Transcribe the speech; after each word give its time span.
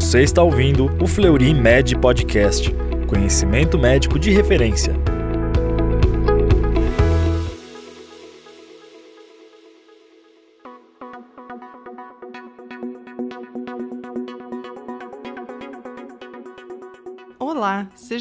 Você 0.00 0.22
está 0.22 0.40
ouvindo 0.40 0.88
o 1.02 1.08
Fleury 1.08 1.52
Med 1.52 1.96
Podcast, 1.96 2.72
conhecimento 3.08 3.76
médico 3.76 4.16
de 4.16 4.30
referência. 4.30 4.94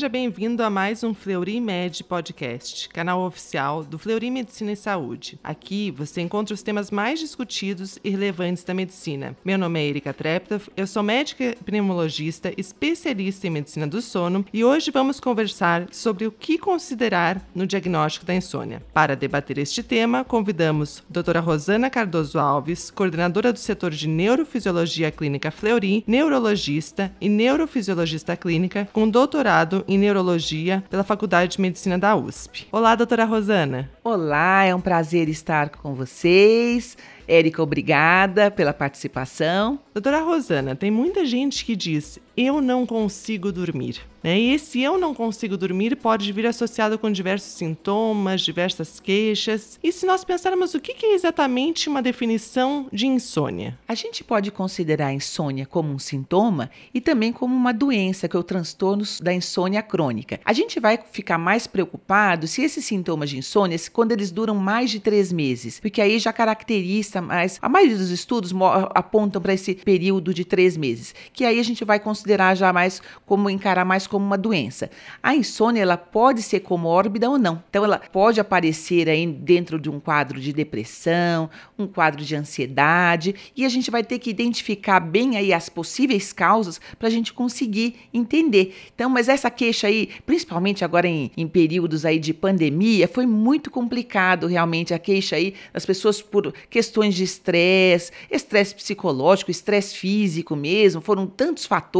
Seja 0.07 0.09
bem-vindo 0.09 0.63
a 0.63 0.69
mais 0.69 1.03
um 1.03 1.13
Fleury 1.13 1.59
Med 1.59 2.01
Podcast, 2.05 2.87
canal 2.89 3.25
oficial 3.25 3.83
do 3.83 3.99
Fleury 3.99 4.31
Medicina 4.31 4.71
e 4.71 4.75
Saúde. 4.75 5.37
Aqui 5.43 5.91
você 5.91 6.21
encontra 6.21 6.53
os 6.53 6.61
temas 6.61 6.89
mais 6.89 7.19
discutidos 7.19 7.99
e 8.03 8.09
relevantes 8.09 8.63
da 8.63 8.73
medicina. 8.73 9.35
Meu 9.43 9.57
nome 9.57 9.81
é 9.81 9.85
Erika 9.85 10.13
Treptov, 10.13 10.69
eu 10.77 10.87
sou 10.87 11.03
médica 11.03 11.57
pneumologista, 11.65 12.53
especialista 12.55 13.47
em 13.47 13.49
medicina 13.49 13.85
do 13.85 14.01
sono 14.01 14.45
e 14.53 14.63
hoje 14.63 14.91
vamos 14.91 15.19
conversar 15.19 15.87
sobre 15.91 16.25
o 16.25 16.31
que 16.31 16.57
considerar 16.57 17.41
no 17.53 17.67
diagnóstico 17.67 18.25
da 18.25 18.35
insônia. 18.35 18.81
Para 18.93 19.15
debater 19.15 19.57
este 19.57 19.83
tema, 19.83 20.23
convidamos 20.23 20.99
a 20.99 21.03
doutora 21.13 21.41
Rosana 21.41 21.89
Cardoso 21.89 22.39
Alves, 22.39 22.89
coordenadora 22.89 23.51
do 23.51 23.59
setor 23.59 23.91
de 23.91 24.07
Neurofisiologia 24.07 25.11
Clínica 25.11 25.51
Fleury, 25.51 26.05
neurologista 26.07 27.11
e 27.19 27.27
neurofisiologista 27.27 28.37
clínica, 28.37 28.87
com 28.93 29.09
doutorado 29.09 29.83
em 29.85 29.96
neurologia 29.97 30.83
pela 30.89 31.03
Faculdade 31.03 31.53
de 31.53 31.61
Medicina 31.61 31.97
da 31.97 32.15
USP. 32.15 32.67
Olá, 32.71 32.95
doutora 32.95 33.25
Rosana. 33.25 33.89
Olá, 34.03 34.63
é 34.63 34.73
um 34.73 34.79
prazer 34.79 35.27
estar 35.27 35.69
com 35.69 35.93
vocês. 35.93 36.97
Érica, 37.27 37.61
obrigada 37.61 38.49
pela 38.49 38.73
participação. 38.73 39.79
Doutora 39.93 40.21
Rosana, 40.21 40.75
tem 40.75 40.89
muita 40.89 41.25
gente 41.25 41.65
que 41.65 41.75
diz: 41.75 42.19
eu 42.37 42.61
não 42.61 42.85
consigo 42.85 43.51
dormir. 43.51 43.99
Né? 44.23 44.39
E 44.39 44.53
esse 44.53 44.81
eu 44.81 44.97
não 44.97 45.13
consigo 45.13 45.57
dormir 45.57 45.95
pode 45.95 46.31
vir 46.31 46.45
associado 46.45 46.99
com 46.99 47.11
diversos 47.11 47.53
sintomas, 47.53 48.41
diversas 48.41 48.99
queixas. 48.99 49.79
E 49.83 49.91
se 49.91 50.05
nós 50.05 50.23
pensarmos 50.23 50.75
o 50.75 50.79
que 50.79 51.05
é 51.05 51.13
exatamente 51.13 51.89
uma 51.89 52.01
definição 52.01 52.87
de 52.93 53.07
insônia? 53.07 53.77
A 53.87 53.95
gente 53.95 54.23
pode 54.23 54.51
considerar 54.51 55.07
a 55.07 55.13
insônia 55.13 55.65
como 55.65 55.91
um 55.91 55.97
sintoma 55.97 56.69
e 56.93 57.01
também 57.01 57.33
como 57.33 57.55
uma 57.55 57.73
doença, 57.73 58.27
que 58.27 58.35
é 58.35 58.39
o 58.39 58.43
transtorno 58.43 59.03
da 59.21 59.33
insônia 59.33 59.81
crônica. 59.81 60.39
A 60.45 60.53
gente 60.53 60.79
vai 60.79 60.99
ficar 61.11 61.39
mais 61.39 61.65
preocupado 61.65 62.45
se 62.45 62.61
esses 62.61 62.85
sintomas 62.85 63.31
de 63.31 63.37
insônia, 63.37 63.77
quando 63.91 64.11
eles 64.11 64.29
duram 64.29 64.55
mais 64.55 64.91
de 64.91 64.99
três 64.99 65.31
meses, 65.31 65.79
porque 65.79 66.01
aí 66.01 66.19
já 66.19 66.31
caracteriza 66.31 67.21
mais. 67.21 67.57
A 67.61 67.69
maioria 67.69 67.97
dos 67.97 68.11
estudos 68.11 68.53
apontam 68.93 69.41
para 69.41 69.53
esse 69.53 69.73
período 69.73 70.33
de 70.33 70.45
três 70.45 70.77
meses, 70.77 71.15
que 71.33 71.45
aí 71.45 71.59
a 71.59 71.63
gente 71.63 71.83
vai 71.83 71.99
considerar 71.99 72.26
já 72.55 72.73
mais 72.73 73.01
como 73.25 73.49
encarar 73.49 73.85
mais 73.85 74.07
como 74.07 74.25
uma 74.25 74.37
doença. 74.37 74.89
A 75.21 75.35
insônia 75.35 75.81
ela 75.81 75.97
pode 75.97 76.41
ser 76.41 76.61
comórbida 76.61 77.29
ou 77.29 77.37
não. 77.37 77.63
Então 77.69 77.83
ela 77.83 77.99
pode 77.99 78.39
aparecer 78.39 79.09
aí 79.09 79.25
dentro 79.25 79.79
de 79.79 79.89
um 79.89 79.99
quadro 79.99 80.39
de 80.39 80.51
depressão, 80.51 81.49
um 81.77 81.87
quadro 81.87 82.23
de 82.23 82.35
ansiedade, 82.35 83.35
e 83.55 83.65
a 83.65 83.69
gente 83.69 83.91
vai 83.91 84.03
ter 84.03 84.19
que 84.19 84.29
identificar 84.29 84.99
bem 84.99 85.37
aí 85.37 85.53
as 85.53 85.69
possíveis 85.69 86.33
causas 86.33 86.79
para 86.97 87.07
a 87.07 87.11
gente 87.11 87.33
conseguir 87.33 87.95
entender. 88.13 88.75
Então, 88.93 89.09
mas 89.09 89.29
essa 89.29 89.49
queixa 89.49 89.87
aí, 89.87 90.09
principalmente 90.25 90.83
agora 90.83 91.07
em, 91.07 91.31
em 91.37 91.47
períodos 91.47 92.05
aí 92.05 92.19
de 92.19 92.33
pandemia, 92.33 93.07
foi 93.07 93.25
muito 93.25 93.69
complicado 93.69 94.47
realmente 94.47 94.93
a 94.93 94.99
queixa 94.99 95.35
aí 95.35 95.53
das 95.73 95.85
pessoas 95.85 96.21
por 96.21 96.53
questões 96.69 97.15
de 97.15 97.23
estresse, 97.23 98.11
estresse 98.31 98.75
psicológico, 98.75 99.51
estresse 99.51 99.95
físico 99.95 100.55
mesmo, 100.55 101.01
foram 101.01 101.27
tantos 101.27 101.65
fatores 101.65 101.97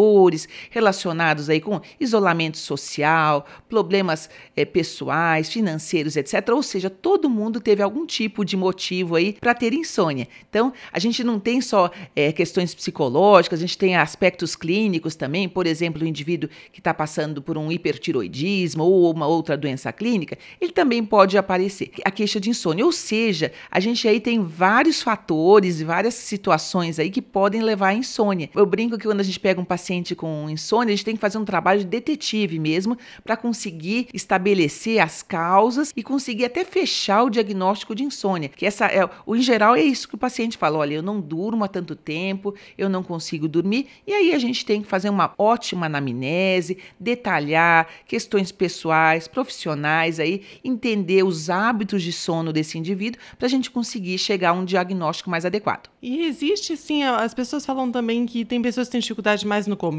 relacionados 0.70 1.50
aí 1.50 1.62
com 1.62 1.82
isolamento 2.00 2.58
social, 2.58 3.46
problemas 3.70 4.30
é, 4.56 4.66
pessoais, 4.66 5.50
financeiros, 5.50 6.16
etc. 6.16 6.50
Ou 6.52 6.64
seja, 6.64 6.90
todo 6.90 7.30
mundo 7.30 7.60
teve 7.60 7.84
algum 7.84 8.06
tipo 8.06 8.44
de 8.44 8.58
motivo 8.58 9.16
aí 9.16 9.34
para 9.34 9.54
ter 9.54 9.74
insônia. 9.74 10.28
Então, 10.50 10.74
a 10.92 11.00
gente 11.00 11.24
não 11.24 11.40
tem 11.40 11.62
só 11.62 11.92
é, 12.16 12.32
questões 12.32 12.74
psicológicas, 12.74 13.60
a 13.60 13.62
gente 13.62 13.78
tem 13.78 13.96
aspectos 13.96 14.56
clínicos 14.56 15.16
também, 15.16 15.48
por 15.48 15.68
exemplo, 15.68 16.04
o 16.04 16.08
indivíduo 16.08 16.50
que 16.72 16.80
está 16.80 16.94
passando 16.94 17.42
por 17.42 17.58
um 17.58 17.72
hipertiroidismo 17.72 18.84
ou 18.84 19.12
uma 19.12 19.28
outra 19.28 19.58
doença 19.58 19.92
clínica, 19.92 20.38
ele 20.60 20.72
também 20.72 21.04
pode 21.04 21.38
aparecer 21.38 21.92
a 22.04 22.12
queixa 22.12 22.40
de 22.40 22.50
insônia. 22.50 22.86
Ou 22.86 22.92
seja, 22.92 23.52
a 23.70 23.80
gente 23.80 24.08
aí 24.08 24.20
tem 24.20 24.44
vários 24.44 25.02
fatores 25.02 25.80
e 25.80 25.84
várias 25.84 26.14
situações 26.14 27.00
aí 27.00 27.10
que 27.10 27.22
podem 27.22 27.62
levar 27.62 27.90
à 27.90 27.94
insônia. 27.94 28.50
Eu 28.56 28.66
brinco 28.66 28.98
que 28.98 29.06
quando 29.06 29.20
a 29.20 29.24
gente 29.24 29.40
pega 29.40 29.60
um 29.60 29.66
paciente 29.66 30.07
com 30.16 30.50
insônia, 30.50 30.94
a 30.94 30.96
gente 30.96 31.06
tem 31.06 31.16
que 31.16 31.22
fazer 31.22 31.38
um 31.38 31.46
trabalho 31.46 31.80
de 31.80 31.86
detetive 31.86 32.60
mesmo, 32.60 32.98
para 33.24 33.38
conseguir 33.38 34.08
estabelecer 34.14 35.00
as 35.00 35.22
causas 35.22 35.94
e 35.96 36.04
conseguir 36.04 36.46
até 36.46 36.64
fechar 36.64 37.24
o 37.24 37.30
diagnóstico 37.30 37.96
de 37.96 38.04
insônia. 38.04 38.50
Que 38.50 38.66
essa 38.66 38.86
é, 38.86 39.08
o 39.26 39.36
em 39.36 39.42
geral 39.42 39.76
é 39.76 39.82
isso 39.82 40.08
que 40.08 40.16
o 40.16 40.18
paciente 40.18 40.58
fala: 40.58 40.78
olha, 40.78 40.96
eu 40.96 41.04
não 41.04 41.20
durmo 41.20 41.64
há 41.64 41.68
tanto 41.68 41.96
tempo, 41.96 42.56
eu 42.78 42.90
não 42.90 43.04
consigo 43.04 43.48
dormir. 43.48 43.88
E 44.06 44.14
aí 44.14 44.34
a 44.34 44.40
gente 44.40 44.66
tem 44.66 44.82
que 44.82 44.88
fazer 44.88 45.10
uma 45.10 45.34
ótima 45.38 45.86
anamnese, 45.86 46.78
detalhar 47.00 47.88
questões 48.08 48.52
pessoais, 48.52 49.28
profissionais 49.28 50.20
aí, 50.20 50.44
entender 50.64 51.24
os 51.24 51.50
hábitos 51.50 52.02
de 52.02 52.12
sono 52.12 52.54
desse 52.54 52.78
indivíduo 52.78 53.22
para 53.38 53.48
a 53.48 53.50
gente 53.50 53.70
conseguir 53.70 54.18
chegar 54.18 54.50
a 54.50 54.54
um 54.54 54.66
diagnóstico 54.66 55.30
mais 55.30 55.46
adequado. 55.46 55.90
E 56.02 56.26
existe 56.26 56.78
sim, 56.78 57.04
as 57.04 57.34
pessoas 57.34 57.66
falam 57.66 57.92
também 57.92 58.26
que 58.26 58.46
tem 58.46 58.62
pessoas 58.62 58.88
que 58.88 58.94
têm 58.94 59.02
dificuldade 59.02 59.46
mais 59.46 59.68
no 59.68 59.76
começo 59.76 59.97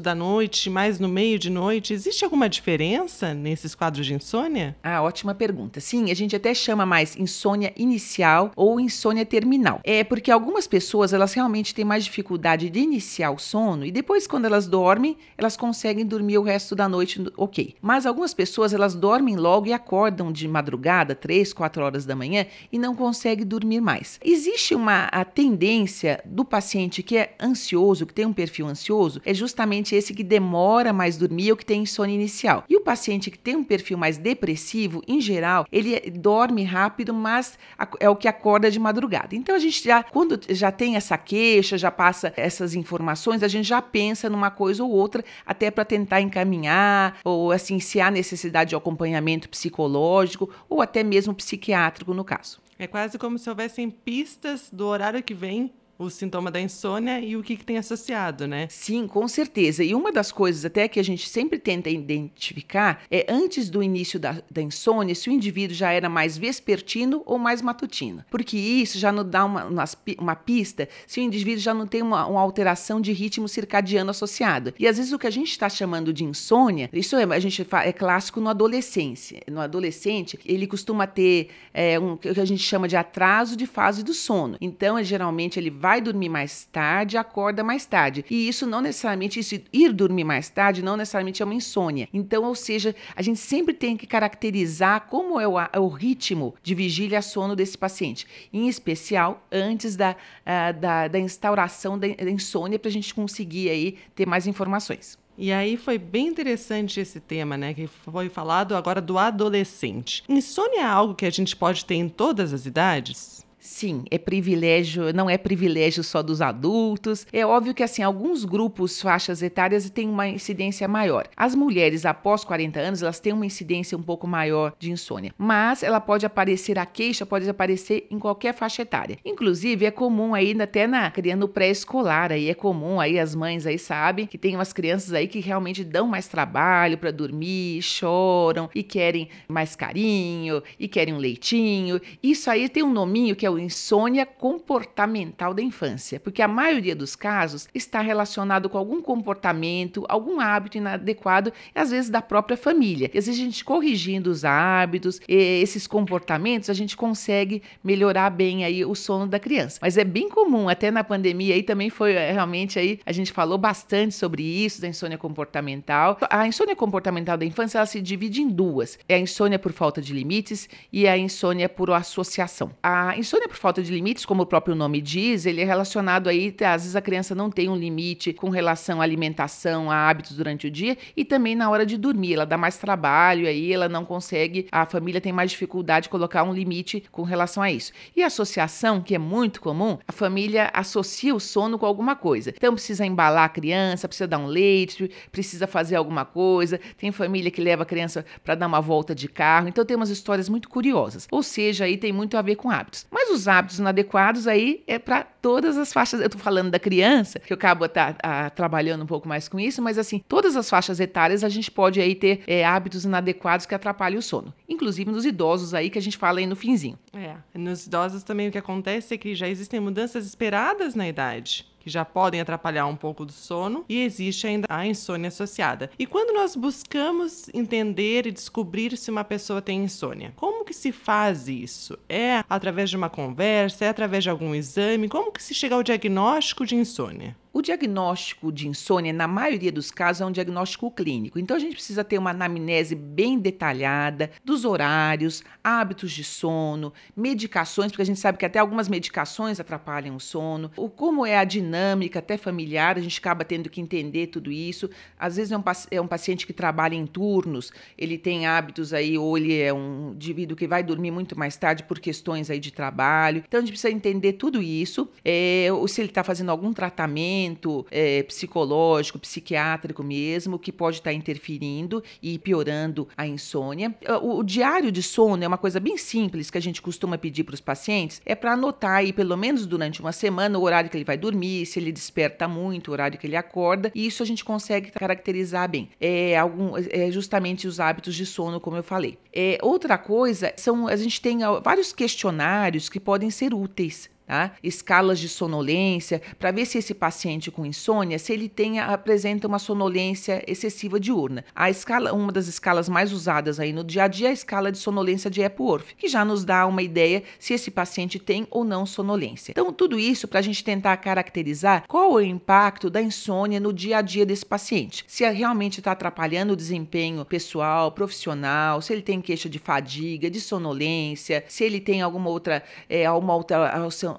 da 0.00 0.14
noite, 0.14 0.68
mais 0.68 1.00
no 1.00 1.08
meio 1.08 1.38
de 1.38 1.48
noite. 1.48 1.94
Existe 1.94 2.24
alguma 2.24 2.48
diferença 2.48 3.32
nesses 3.32 3.74
quadros 3.74 4.06
de 4.06 4.14
insônia? 4.14 4.76
Ah, 4.82 5.02
ótima 5.02 5.34
pergunta. 5.34 5.80
Sim, 5.80 6.10
a 6.10 6.14
gente 6.14 6.36
até 6.36 6.52
chama 6.52 6.84
mais 6.84 7.16
insônia 7.16 7.72
inicial 7.76 8.52
ou 8.54 8.78
insônia 8.78 9.24
terminal. 9.24 9.80
É 9.84 10.04
porque 10.04 10.30
algumas 10.30 10.66
pessoas 10.66 11.12
elas 11.12 11.32
realmente 11.32 11.74
têm 11.74 11.84
mais 11.84 12.04
dificuldade 12.04 12.68
de 12.68 12.78
iniciar 12.78 13.30
o 13.30 13.38
sono 13.38 13.84
e 13.84 13.90
depois 13.90 14.26
quando 14.26 14.44
elas 14.44 14.66
dormem, 14.66 15.16
elas 15.36 15.56
conseguem 15.56 16.04
dormir 16.04 16.38
o 16.38 16.42
resto 16.42 16.76
da 16.76 16.88
noite, 16.88 17.24
ok. 17.36 17.74
Mas 17.80 18.04
algumas 18.06 18.34
pessoas 18.34 18.72
elas 18.72 18.94
dormem 18.94 19.36
logo 19.36 19.66
e 19.66 19.72
acordam 19.72 20.30
de 20.30 20.46
madrugada, 20.46 21.14
3, 21.14 21.52
4 21.52 21.82
horas 21.82 22.04
da 22.04 22.14
manhã 22.14 22.46
e 22.70 22.78
não 22.78 22.94
conseguem 22.94 23.46
dormir 23.46 23.80
mais. 23.80 24.20
Existe 24.22 24.74
uma 24.74 25.04
a 25.06 25.24
tendência 25.24 26.22
do 26.24 26.44
paciente 26.44 27.02
que 27.02 27.16
é 27.16 27.34
ansioso, 27.40 28.06
que 28.06 28.14
tem 28.14 28.26
um 28.26 28.32
perfil 28.32 28.66
ansioso, 28.66 29.20
é 29.28 29.34
justamente 29.34 29.94
esse 29.94 30.14
que 30.14 30.24
demora 30.24 30.90
mais 30.90 31.18
dormir 31.18 31.50
ou 31.50 31.56
que 31.56 31.66
tem 31.66 31.82
insônia 31.82 32.14
inicial. 32.14 32.64
E 32.66 32.74
o 32.74 32.80
paciente 32.80 33.30
que 33.30 33.38
tem 33.38 33.56
um 33.56 33.62
perfil 33.62 33.98
mais 33.98 34.16
depressivo, 34.16 35.02
em 35.06 35.20
geral, 35.20 35.66
ele 35.70 36.00
dorme 36.12 36.64
rápido, 36.64 37.12
mas 37.12 37.58
é 38.00 38.08
o 38.08 38.16
que 38.16 38.26
acorda 38.26 38.70
de 38.70 38.78
madrugada. 38.78 39.36
Então 39.36 39.54
a 39.54 39.58
gente 39.58 39.84
já, 39.84 40.02
quando 40.02 40.40
já 40.48 40.72
tem 40.72 40.96
essa 40.96 41.18
queixa, 41.18 41.76
já 41.76 41.90
passa 41.90 42.32
essas 42.38 42.74
informações, 42.74 43.42
a 43.42 43.48
gente 43.48 43.68
já 43.68 43.82
pensa 43.82 44.30
numa 44.30 44.50
coisa 44.50 44.82
ou 44.82 44.90
outra, 44.90 45.22
até 45.44 45.70
para 45.70 45.84
tentar 45.84 46.22
encaminhar, 46.22 47.18
ou 47.22 47.52
assim, 47.52 47.78
se 47.80 48.00
há 48.00 48.10
necessidade 48.10 48.70
de 48.70 48.76
acompanhamento 48.76 49.46
psicológico 49.50 50.48
ou 50.70 50.80
até 50.80 51.04
mesmo 51.04 51.34
psiquiátrico 51.34 52.14
no 52.14 52.24
caso. 52.24 52.62
É 52.78 52.86
quase 52.86 53.18
como 53.18 53.38
se 53.38 53.50
houvessem 53.50 53.90
pistas 53.90 54.70
do 54.72 54.86
horário 54.86 55.22
que 55.22 55.34
vem 55.34 55.70
o 55.98 56.08
sintoma 56.08 56.50
da 56.50 56.60
insônia 56.60 57.18
e 57.20 57.36
o 57.36 57.42
que, 57.42 57.56
que, 57.56 57.64
tem 57.64 57.76
associado, 57.76 58.46
né? 58.46 58.68
Sim, 58.70 59.08
com 59.08 59.26
certeza. 59.26 59.82
E 59.82 59.94
uma 59.94 60.12
das 60.12 60.30
coisas 60.30 60.64
até 60.64 60.86
que 60.86 61.00
a 61.00 61.02
gente 61.02 61.28
sempre 61.28 61.58
tenta 61.58 61.90
identificar 61.90 63.02
é 63.10 63.26
antes 63.28 63.68
do 63.68 63.82
início 63.82 64.18
da, 64.20 64.40
da 64.48 64.62
insônia 64.62 65.14
se 65.14 65.28
o 65.28 65.32
indivíduo 65.32 65.74
já 65.74 65.90
era 65.90 66.08
mais 66.08 66.38
vespertino 66.38 67.22
ou 67.26 67.36
mais 67.36 67.60
matutino. 67.60 68.24
Porque 68.30 68.56
isso 68.56 68.98
já 68.98 69.10
nos 69.10 69.26
dá 69.26 69.44
uma, 69.44 69.64
uma, 69.64 69.84
uma 70.18 70.36
pista 70.36 70.88
se 71.06 71.18
o 71.18 71.22
indivíduo 71.22 71.60
já 71.60 71.74
não 71.74 71.86
tem 71.86 72.00
uma, 72.00 72.26
uma, 72.26 72.40
alteração 72.40 73.00
de 73.00 73.12
ritmo 73.12 73.48
circadiano 73.48 74.10
associado. 74.10 74.72
E 74.78 74.86
às 74.86 74.98
vezes 74.98 75.12
o 75.12 75.18
que 75.18 75.26
a 75.26 75.30
gente 75.30 75.50
está 75.50 75.68
chamando 75.68 76.12
de 76.12 76.24
insônia, 76.24 76.88
isso 76.92 77.16
é, 77.16 77.24
a 77.24 77.40
gente 77.40 77.64
fala, 77.64 77.86
é 77.86 77.92
clássico 77.92 78.40
no 78.40 78.48
adolescência. 78.48 79.42
No 79.50 79.60
adolescente, 79.60 80.38
ele 80.46 80.66
costuma 80.66 81.08
ter 81.08 81.48
é, 81.74 81.98
um, 81.98 82.12
o 82.12 82.16
que 82.16 82.28
a 82.28 82.44
gente 82.44 82.62
chama 82.62 82.86
de 82.86 82.96
atraso 82.96 83.56
de 83.56 83.66
fase 83.66 84.04
do 84.04 84.14
sono. 84.14 84.56
Então, 84.60 85.02
geralmente, 85.02 85.58
ele 85.58 85.70
vai 85.70 85.87
vai 85.88 86.02
dormir 86.02 86.28
mais 86.28 86.66
tarde, 86.66 87.16
acorda 87.16 87.64
mais 87.64 87.86
tarde. 87.86 88.22
E 88.30 88.46
isso 88.46 88.66
não 88.66 88.82
necessariamente, 88.82 89.40
isso 89.40 89.58
ir 89.72 89.90
dormir 89.90 90.22
mais 90.22 90.50
tarde, 90.50 90.82
não 90.82 90.98
necessariamente 90.98 91.40
é 91.40 91.44
uma 91.46 91.54
insônia. 91.54 92.06
Então, 92.12 92.44
ou 92.44 92.54
seja, 92.54 92.94
a 93.16 93.22
gente 93.22 93.38
sempre 93.38 93.72
tem 93.72 93.96
que 93.96 94.06
caracterizar 94.06 95.06
como 95.08 95.40
é 95.40 95.48
o, 95.48 95.58
é 95.58 95.78
o 95.78 95.88
ritmo 95.88 96.54
de 96.62 96.74
vigília 96.74 97.22
sono 97.22 97.56
desse 97.56 97.78
paciente, 97.78 98.26
em 98.52 98.68
especial 98.68 99.42
antes 99.50 99.96
da, 99.96 100.10
uh, 100.12 100.78
da, 100.78 101.08
da, 101.08 101.18
instauração 101.18 101.98
da, 101.98 102.06
insônia, 102.06 102.78
para 102.78 102.90
a 102.90 102.92
gente 102.92 103.14
conseguir 103.14 103.70
aí 103.70 103.96
ter 104.14 104.26
mais 104.26 104.46
informações. 104.46 105.18
E 105.38 105.50
aí 105.50 105.78
foi 105.78 105.96
bem 105.96 106.26
interessante 106.26 107.00
esse 107.00 107.18
tema, 107.18 107.56
né? 107.56 107.72
Que 107.72 107.86
foi 107.86 108.28
falado 108.28 108.76
agora 108.76 109.00
do 109.00 109.16
adolescente. 109.16 110.22
Insônia 110.28 110.80
é 110.80 110.84
algo 110.84 111.14
que 111.14 111.24
a 111.24 111.30
gente 111.30 111.56
pode 111.56 111.86
ter 111.86 111.94
em 111.94 112.10
todas 112.10 112.52
as 112.52 112.66
idades? 112.66 113.47
Sim, 113.68 114.04
é 114.10 114.16
privilégio, 114.16 115.12
não 115.12 115.28
é 115.28 115.36
privilégio 115.36 116.02
só 116.02 116.22
dos 116.22 116.40
adultos. 116.40 117.26
É 117.30 117.44
óbvio 117.44 117.74
que 117.74 117.82
assim, 117.82 118.02
alguns 118.02 118.44
grupos, 118.44 119.00
faixas 119.00 119.42
etárias 119.42 119.88
têm 119.90 120.08
uma 120.08 120.26
incidência 120.26 120.88
maior. 120.88 121.28
As 121.36 121.54
mulheres 121.54 122.06
após 122.06 122.42
40 122.44 122.80
anos, 122.80 123.02
elas 123.02 123.20
têm 123.20 123.32
uma 123.32 123.44
incidência 123.44 123.96
um 123.96 124.02
pouco 124.02 124.26
maior 124.26 124.72
de 124.78 124.90
insônia, 124.90 125.34
mas 125.36 125.82
ela 125.82 126.00
pode 126.00 126.24
aparecer 126.24 126.78
a 126.78 126.86
queixa 126.86 127.26
pode 127.26 127.48
aparecer 127.48 128.06
em 128.10 128.18
qualquer 128.18 128.54
faixa 128.54 128.82
etária. 128.82 129.18
Inclusive 129.24 129.84
é 129.84 129.90
comum 129.90 130.34
aí 130.34 130.56
até 130.60 130.86
na 130.86 131.10
criando 131.10 131.46
pré-escolar, 131.46 132.32
aí 132.32 132.48
é 132.48 132.54
comum 132.54 132.98
aí 132.98 133.18
as 133.18 133.34
mães 133.34 133.66
aí 133.66 133.78
sabem 133.78 134.26
que 134.26 134.38
tem 134.38 134.54
umas 134.54 134.72
crianças 134.72 135.12
aí 135.12 135.28
que 135.28 135.40
realmente 135.40 135.84
dão 135.84 136.06
mais 136.06 136.26
trabalho 136.26 136.96
para 136.96 137.10
dormir, 137.10 137.82
choram 137.82 138.70
e 138.74 138.82
querem 138.82 139.28
mais 139.46 139.76
carinho 139.76 140.62
e 140.80 140.88
querem 140.88 141.12
um 141.12 141.18
leitinho. 141.18 142.00
Isso 142.22 142.50
aí 142.50 142.66
tem 142.68 142.82
um 142.82 142.92
nominho 142.92 143.36
que 143.36 143.44
é 143.44 143.50
o 143.50 143.57
insônia 143.60 144.24
comportamental 144.26 145.54
da 145.54 145.62
infância, 145.62 146.20
porque 146.20 146.42
a 146.42 146.48
maioria 146.48 146.94
dos 146.94 147.16
casos 147.16 147.68
está 147.74 148.00
relacionado 148.00 148.68
com 148.68 148.78
algum 148.78 149.00
comportamento, 149.02 150.04
algum 150.08 150.40
hábito 150.40 150.78
inadequado, 150.78 151.52
às 151.74 151.90
vezes 151.90 152.10
da 152.10 152.22
própria 152.22 152.56
família. 152.56 153.10
E 153.12 153.18
às 153.18 153.26
vezes 153.26 153.40
a 153.40 153.44
gente 153.44 153.64
corrigindo 153.64 154.30
os 154.30 154.44
hábitos, 154.44 155.20
esses 155.28 155.86
comportamentos, 155.86 156.70
a 156.70 156.74
gente 156.74 156.96
consegue 156.96 157.62
melhorar 157.82 158.30
bem 158.30 158.64
aí 158.64 158.84
o 158.84 158.94
sono 158.94 159.26
da 159.26 159.38
criança. 159.38 159.78
Mas 159.80 159.96
é 159.96 160.04
bem 160.04 160.28
comum, 160.28 160.68
até 160.68 160.90
na 160.90 161.04
pandemia 161.04 161.54
aí 161.54 161.62
também 161.62 161.90
foi 161.90 162.12
é, 162.12 162.32
realmente 162.32 162.78
aí 162.78 163.00
a 163.06 163.12
gente 163.12 163.32
falou 163.32 163.58
bastante 163.58 164.14
sobre 164.14 164.42
isso 164.42 164.80
da 164.80 164.88
insônia 164.88 165.16
comportamental. 165.16 166.18
A 166.28 166.46
insônia 166.46 166.74
comportamental 166.74 167.36
da 167.36 167.44
infância 167.44 167.78
ela 167.78 167.86
se 167.86 168.00
divide 168.00 168.42
em 168.42 168.48
duas: 168.48 168.98
é 169.08 169.14
a 169.14 169.18
insônia 169.18 169.58
por 169.58 169.72
falta 169.72 170.00
de 170.00 170.12
limites 170.12 170.68
e 170.92 171.06
a 171.06 171.16
insônia 171.16 171.68
por 171.68 171.90
associação. 171.90 172.70
A 172.82 173.16
insônia 173.16 173.37
por 173.46 173.56
falta 173.56 173.82
de 173.82 173.92
limites, 173.92 174.24
como 174.24 174.42
o 174.42 174.46
próprio 174.46 174.74
nome 174.74 175.00
diz, 175.00 175.46
ele 175.46 175.60
é 175.60 175.64
relacionado 175.64 176.28
aí, 176.28 176.54
às 176.60 176.82
vezes 176.82 176.96
a 176.96 177.00
criança 177.00 177.34
não 177.34 177.50
tem 177.50 177.68
um 177.68 177.76
limite 177.76 178.32
com 178.32 178.48
relação 178.48 179.00
à 179.00 179.04
alimentação, 179.04 179.90
a 179.90 180.08
hábitos 180.08 180.36
durante 180.36 180.66
o 180.66 180.70
dia 180.70 180.96
e 181.16 181.24
também 181.24 181.54
na 181.54 181.68
hora 181.70 181.84
de 181.84 181.96
dormir. 181.96 182.34
Ela 182.34 182.46
dá 182.46 182.56
mais 182.56 182.78
trabalho 182.78 183.46
aí, 183.46 183.72
ela 183.72 183.88
não 183.88 184.04
consegue, 184.04 184.66
a 184.72 184.86
família 184.86 185.20
tem 185.20 185.32
mais 185.32 185.50
dificuldade 185.50 186.04
de 186.04 186.08
colocar 186.08 186.42
um 186.42 186.52
limite 186.52 187.04
com 187.12 187.22
relação 187.22 187.62
a 187.62 187.70
isso. 187.70 187.92
E 188.16 188.22
a 188.22 188.26
associação, 188.26 189.00
que 189.00 189.14
é 189.14 189.18
muito 189.18 189.60
comum, 189.60 189.98
a 190.08 190.12
família 190.12 190.70
associa 190.72 191.34
o 191.34 191.40
sono 191.40 191.78
com 191.78 191.86
alguma 191.86 192.16
coisa. 192.16 192.52
Então 192.56 192.72
precisa 192.72 193.04
embalar 193.04 193.44
a 193.44 193.48
criança, 193.48 194.08
precisa 194.08 194.26
dar 194.26 194.38
um 194.38 194.46
leite, 194.46 195.10
precisa 195.30 195.66
fazer 195.66 195.96
alguma 195.96 196.24
coisa. 196.24 196.80
Tem 196.96 197.12
família 197.12 197.50
que 197.50 197.60
leva 197.60 197.82
a 197.82 197.86
criança 197.86 198.24
para 198.42 198.54
dar 198.54 198.66
uma 198.66 198.80
volta 198.80 199.14
de 199.14 199.28
carro. 199.28 199.68
Então 199.68 199.84
tem 199.84 199.96
umas 199.96 200.10
histórias 200.10 200.48
muito 200.48 200.68
curiosas. 200.68 201.26
Ou 201.30 201.42
seja, 201.42 201.84
aí 201.84 201.96
tem 201.96 202.12
muito 202.12 202.36
a 202.36 202.42
ver 202.42 202.56
com 202.56 202.70
hábitos. 202.70 203.06
Mas 203.10 203.27
os 203.28 203.48
hábitos 203.48 203.78
inadequados 203.78 204.46
aí 204.46 204.82
é 204.86 204.98
para 204.98 205.22
todas 205.22 205.76
as 205.76 205.92
faixas. 205.92 206.20
Eu 206.20 206.26
estou 206.26 206.40
falando 206.40 206.70
da 206.70 206.78
criança, 206.78 207.38
que 207.38 207.52
eu 207.52 207.56
acabo 207.56 207.88
tá, 207.88 208.14
a, 208.22 208.50
trabalhando 208.50 209.02
um 209.02 209.06
pouco 209.06 209.28
mais 209.28 209.48
com 209.48 209.58
isso, 209.58 209.80
mas 209.82 209.98
assim, 209.98 210.22
todas 210.28 210.56
as 210.56 210.68
faixas 210.68 211.00
etárias 211.00 211.44
a 211.44 211.48
gente 211.48 211.70
pode 211.70 212.00
aí 212.00 212.14
ter 212.14 212.42
é, 212.46 212.64
hábitos 212.64 213.04
inadequados 213.04 213.66
que 213.66 213.74
atrapalham 213.74 214.18
o 214.18 214.22
sono. 214.22 214.52
Inclusive 214.68 215.10
nos 215.10 215.24
idosos 215.24 215.74
aí, 215.74 215.90
que 215.90 215.98
a 215.98 216.02
gente 216.02 216.16
fala 216.16 216.38
aí 216.38 216.46
no 216.46 216.56
finzinho. 216.56 216.98
É, 217.12 217.36
nos 217.58 217.86
idosos 217.86 218.22
também 218.22 218.48
o 218.48 218.52
que 218.52 218.58
acontece 218.58 219.14
é 219.14 219.18
que 219.18 219.34
já 219.34 219.48
existem 219.48 219.80
mudanças 219.80 220.26
esperadas 220.26 220.94
na 220.94 221.08
idade 221.08 221.67
que 221.78 221.90
já 221.90 222.04
podem 222.04 222.40
atrapalhar 222.40 222.86
um 222.86 222.96
pouco 222.96 223.24
do 223.24 223.32
sono, 223.32 223.84
e 223.88 224.02
existe 224.02 224.46
ainda 224.46 224.66
a 224.68 224.86
insônia 224.86 225.28
associada. 225.28 225.90
E 225.98 226.06
quando 226.06 226.34
nós 226.34 226.54
buscamos 226.56 227.48
entender 227.54 228.26
e 228.26 228.32
descobrir 228.32 228.96
se 228.96 229.10
uma 229.10 229.24
pessoa 229.24 229.62
tem 229.62 229.84
insônia, 229.84 230.32
como 230.36 230.64
que 230.64 230.74
se 230.74 230.92
faz 230.92 231.48
isso? 231.48 231.98
É 232.08 232.44
através 232.48 232.90
de 232.90 232.96
uma 232.96 233.08
conversa? 233.08 233.84
É 233.84 233.88
através 233.88 234.24
de 234.24 234.30
algum 234.30 234.54
exame? 234.54 235.08
Como 235.08 235.32
que 235.32 235.42
se 235.42 235.54
chega 235.54 235.74
ao 235.74 235.82
diagnóstico 235.82 236.66
de 236.66 236.74
insônia? 236.74 237.36
O 237.58 237.60
diagnóstico 237.60 238.52
de 238.52 238.68
insônia, 238.68 239.12
na 239.12 239.26
maioria 239.26 239.72
dos 239.72 239.90
casos, 239.90 240.20
é 240.20 240.24
um 240.24 240.30
diagnóstico 240.30 240.92
clínico. 240.92 241.40
Então, 241.40 241.56
a 241.56 241.58
gente 241.58 241.72
precisa 241.72 242.04
ter 242.04 242.16
uma 242.16 242.30
anamnese 242.30 242.94
bem 242.94 243.36
detalhada 243.36 244.30
dos 244.44 244.64
horários, 244.64 245.42
hábitos 245.64 246.12
de 246.12 246.22
sono, 246.22 246.92
medicações, 247.16 247.90
porque 247.90 248.02
a 248.02 248.04
gente 248.04 248.20
sabe 248.20 248.38
que 248.38 248.46
até 248.46 248.60
algumas 248.60 248.88
medicações 248.88 249.58
atrapalham 249.58 250.14
o 250.14 250.20
sono, 250.20 250.70
o 250.76 250.88
como 250.88 251.26
é 251.26 251.36
a 251.36 251.42
dinâmica 251.42 252.20
até 252.20 252.36
familiar, 252.36 252.96
a 252.96 253.00
gente 253.00 253.18
acaba 253.18 253.44
tendo 253.44 253.68
que 253.68 253.80
entender 253.80 254.28
tudo 254.28 254.52
isso. 254.52 254.88
Às 255.18 255.34
vezes 255.34 255.50
é 255.50 255.58
um, 255.58 255.64
é 255.90 256.00
um 256.00 256.06
paciente 256.06 256.46
que 256.46 256.52
trabalha 256.52 256.94
em 256.94 257.08
turnos, 257.08 257.72
ele 257.98 258.16
tem 258.16 258.46
hábitos 258.46 258.94
aí, 258.94 259.18
ou 259.18 259.36
ele 259.36 259.58
é 259.58 259.74
um 259.74 260.12
indivíduo 260.14 260.56
que 260.56 260.68
vai 260.68 260.84
dormir 260.84 261.10
muito 261.10 261.36
mais 261.36 261.56
tarde 261.56 261.82
por 261.82 261.98
questões 261.98 262.50
aí 262.50 262.60
de 262.60 262.70
trabalho. 262.70 263.42
Então, 263.48 263.58
a 263.58 263.60
gente 263.62 263.72
precisa 263.72 263.92
entender 263.92 264.34
tudo 264.34 264.62
isso, 264.62 265.10
é, 265.24 265.66
ou 265.72 265.88
se 265.88 266.00
ele 266.00 266.08
está 266.08 266.22
fazendo 266.22 266.52
algum 266.52 266.72
tratamento 266.72 267.47
tratamento 267.48 267.86
é, 267.90 268.22
psicológico, 268.22 269.18
psiquiátrico 269.18 270.02
mesmo, 270.02 270.58
que 270.58 270.72
pode 270.72 270.98
estar 270.98 271.10
tá 271.10 271.14
interferindo 271.14 272.02
e 272.22 272.38
piorando 272.38 273.08
a 273.16 273.26
insônia. 273.26 273.94
O, 274.22 274.38
o, 274.38 274.44
diário 274.44 274.92
de 274.92 275.02
sono 275.02 275.42
é 275.42 275.48
uma 275.48 275.58
coisa 275.58 275.80
bem 275.80 275.96
simples 275.96 276.50
que 276.50 276.58
a 276.58 276.60
gente 276.60 276.82
costuma 276.82 277.16
pedir 277.16 277.44
para 277.44 277.54
os 277.54 277.60
pacientes, 277.60 278.20
é 278.24 278.34
para 278.34 278.52
anotar 278.52 278.96
aí 278.96 279.12
pelo 279.12 279.36
menos 279.36 279.66
durante 279.66 280.00
uma 280.00 280.12
semana 280.12 280.58
o 280.58 280.62
horário 280.62 280.90
que 280.90 280.96
ele 280.96 281.04
vai 281.04 281.16
dormir, 281.16 281.66
se 281.66 281.78
ele 281.78 281.92
desperta 281.92 282.46
muito, 282.46 282.88
o 282.88 282.92
horário 282.92 283.18
que 283.18 283.26
ele 283.26 283.36
acorda, 283.36 283.90
e 283.94 284.06
isso 284.06 284.22
a 284.22 284.26
gente 284.26 284.44
consegue 284.44 284.90
caracterizar 284.90 285.68
bem. 285.68 285.88
É, 286.00 286.36
algum, 286.36 286.72
é 286.76 287.10
justamente 287.10 287.66
os 287.66 287.80
hábitos 287.80 288.14
de 288.14 288.26
sono, 288.26 288.60
como 288.60 288.76
eu 288.76 288.82
falei. 288.82 289.18
É, 289.32 289.58
outra 289.62 289.96
coisa 289.96 290.52
são 290.56 290.88
a 290.88 290.96
gente 290.96 291.20
tem 291.20 291.38
vários 291.62 291.92
questionários 291.92 292.88
que 292.88 292.98
podem 292.98 293.30
ser 293.30 293.54
úteis 293.54 294.10
Tá? 294.28 294.52
escalas 294.62 295.18
de 295.18 295.26
sonolência, 295.26 296.20
para 296.38 296.50
ver 296.50 296.66
se 296.66 296.76
esse 296.76 296.92
paciente 296.92 297.50
com 297.50 297.64
insônia, 297.64 298.18
se 298.18 298.30
ele 298.30 298.46
tem, 298.46 298.78
apresenta 298.78 299.48
uma 299.48 299.58
sonolência 299.58 300.44
excessiva 300.46 301.00
diurna. 301.00 301.46
A 301.56 301.70
escala, 301.70 302.12
uma 302.12 302.30
das 302.30 302.46
escalas 302.46 302.90
mais 302.90 303.10
usadas 303.10 303.58
aí 303.58 303.72
no 303.72 303.82
dia 303.82 304.04
a 304.04 304.06
dia 304.06 304.28
é 304.28 304.30
a 304.30 304.34
escala 304.34 304.70
de 304.70 304.76
sonolência 304.76 305.30
de 305.30 305.40
Epworth, 305.40 305.94
que 305.96 306.08
já 306.08 306.26
nos 306.26 306.44
dá 306.44 306.66
uma 306.66 306.82
ideia 306.82 307.22
se 307.38 307.54
esse 307.54 307.70
paciente 307.70 308.18
tem 308.18 308.46
ou 308.50 308.64
não 308.64 308.84
sonolência. 308.84 309.52
Então, 309.52 309.72
tudo 309.72 309.98
isso 309.98 310.28
para 310.28 310.40
a 310.40 310.42
gente 310.42 310.62
tentar 310.62 310.94
caracterizar 310.98 311.84
qual 311.88 312.20
é 312.20 312.22
o 312.22 312.26
impacto 312.26 312.90
da 312.90 313.00
insônia 313.00 313.58
no 313.58 313.72
dia 313.72 313.96
a 313.96 314.02
dia 314.02 314.26
desse 314.26 314.44
paciente. 314.44 315.06
Se 315.08 315.26
realmente 315.30 315.80
está 315.80 315.92
atrapalhando 315.92 316.52
o 316.52 316.56
desempenho 316.56 317.24
pessoal, 317.24 317.90
profissional, 317.92 318.82
se 318.82 318.92
ele 318.92 319.00
tem 319.00 319.22
queixa 319.22 319.48
de 319.48 319.58
fadiga, 319.58 320.30
de 320.30 320.38
sonolência, 320.38 321.42
se 321.48 321.64
ele 321.64 321.80
tem 321.80 322.02
alguma 322.02 322.28
outra, 322.28 322.62
é, 322.90 323.10
uma 323.10 323.32